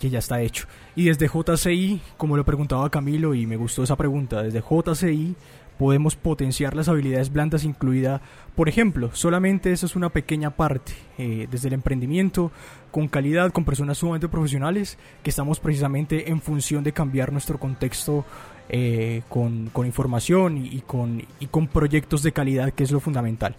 que 0.00 0.08
ya 0.08 0.18
está 0.18 0.40
hecho. 0.40 0.66
Y 0.96 1.04
desde 1.04 1.28
JCI, 1.28 2.00
como 2.16 2.36
lo 2.36 2.44
preguntaba 2.44 2.88
Camilo 2.90 3.34
y 3.34 3.46
me 3.46 3.56
gustó 3.56 3.82
esa 3.82 3.96
pregunta, 3.96 4.42
desde 4.42 4.62
JCI 4.62 5.36
podemos 5.80 6.14
potenciar 6.14 6.76
las 6.76 6.90
habilidades 6.90 7.32
blandas 7.32 7.64
incluida, 7.64 8.20
por 8.54 8.68
ejemplo, 8.68 9.08
solamente 9.14 9.72
eso 9.72 9.86
es 9.86 9.96
una 9.96 10.10
pequeña 10.10 10.50
parte, 10.50 10.92
eh, 11.16 11.48
desde 11.50 11.68
el 11.68 11.72
emprendimiento, 11.72 12.52
con 12.90 13.08
calidad, 13.08 13.50
con 13.50 13.64
personas 13.64 13.96
sumamente 13.96 14.28
profesionales, 14.28 14.98
que 15.22 15.30
estamos 15.30 15.58
precisamente 15.58 16.30
en 16.30 16.42
función 16.42 16.84
de 16.84 16.92
cambiar 16.92 17.32
nuestro 17.32 17.58
contexto 17.58 18.26
eh, 18.68 19.22
con, 19.30 19.70
información 19.86 20.58
y, 20.58 20.82
con, 20.82 21.22
y 21.40 21.46
con 21.46 21.66
proyectos 21.66 22.22
de 22.22 22.32
calidad, 22.32 22.74
que 22.74 22.84
es 22.84 22.90
lo 22.90 23.00
fundamental. 23.00 23.56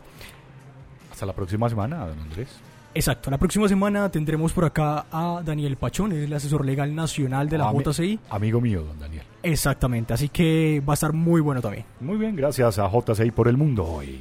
Hasta 1.11 1.25
la 1.25 1.33
próxima 1.33 1.69
semana, 1.69 2.05
don 2.05 2.19
Andrés. 2.19 2.49
Exacto, 2.93 3.31
la 3.31 3.39
próxima 3.39 3.67
semana 3.67 4.09
tendremos 4.09 4.53
por 4.53 4.65
acá 4.65 5.07
a 5.11 5.41
Daniel 5.43 5.75
Pachón, 5.75 6.11
el 6.11 6.31
asesor 6.31 6.67
legal 6.67 6.93
nacional 6.93 7.49
de 7.49 7.57
la 7.57 7.73
JCI. 7.73 8.19
Amigo 8.29 8.61
mío, 8.61 8.83
don 8.83 8.99
Daniel. 8.99 9.23
Exactamente, 9.43 10.13
así 10.13 10.29
que 10.29 10.81
va 10.87 10.93
a 10.93 10.95
estar 10.95 11.13
muy 11.13 11.41
bueno 11.41 11.61
también. 11.61 11.85
Muy 11.99 12.17
bien, 12.17 12.35
gracias 12.35 12.79
a 12.79 12.89
JCI 12.89 13.31
por 13.31 13.47
el 13.47 13.57
mundo 13.57 13.85
hoy. 13.85 14.19